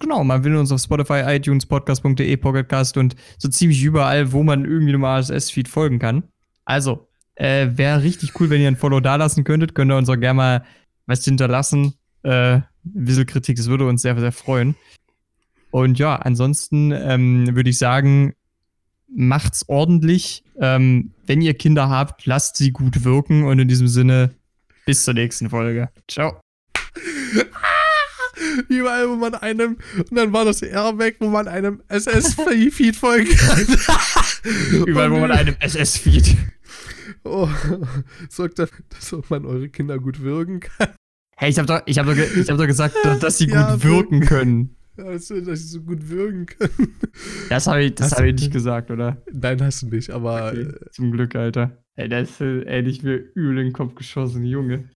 [0.00, 4.64] Genau, man findet uns auf Spotify, iTunes, podcast.de, Pocketcast und so ziemlich überall, wo man
[4.64, 6.24] irgendwie dem RSS-Feed folgen kann.
[6.64, 9.74] Also, äh, wäre richtig cool, wenn ihr ein Follow dalassen könntet.
[9.74, 10.64] Könnt ihr uns auch gerne mal
[11.06, 11.94] was hinterlassen.
[12.22, 12.60] Äh,
[13.26, 14.74] Kritik, das würde uns sehr, sehr freuen.
[15.70, 18.34] Und ja, ansonsten ähm, würde ich sagen,
[19.08, 20.44] macht's ordentlich.
[20.58, 24.34] Ähm, wenn ihr Kinder habt, lasst sie gut wirken und in diesem Sinne,
[24.84, 25.90] bis zur nächsten Folge.
[26.08, 26.40] Ciao.
[28.68, 33.34] Überall, wo man einem, und dann war das R weg, wo man einem SS-Feed folgen
[33.34, 33.66] kann.
[34.86, 36.36] Überall, wo man einem SS-Feed.
[37.24, 37.48] Oh,
[38.28, 40.88] sorgt dafür, dass man eure Kinder gut wirken kann.
[41.36, 43.72] Hey, ich habe doch, ich hab doch, ich hab doch gesagt, dass, dass sie Ja,
[43.72, 44.76] gut wirken können.
[44.96, 46.96] Dass sie so gut wirken können.
[47.48, 49.22] Das habe ich, das hab ich nicht gesagt, oder?
[49.32, 51.82] Nein, hast du nicht, aber Okay, äh, zum Glück, Alter.
[51.96, 54.90] Ey, das ist äh, ehrlich mir übel in den Kopf geschossen, Junge.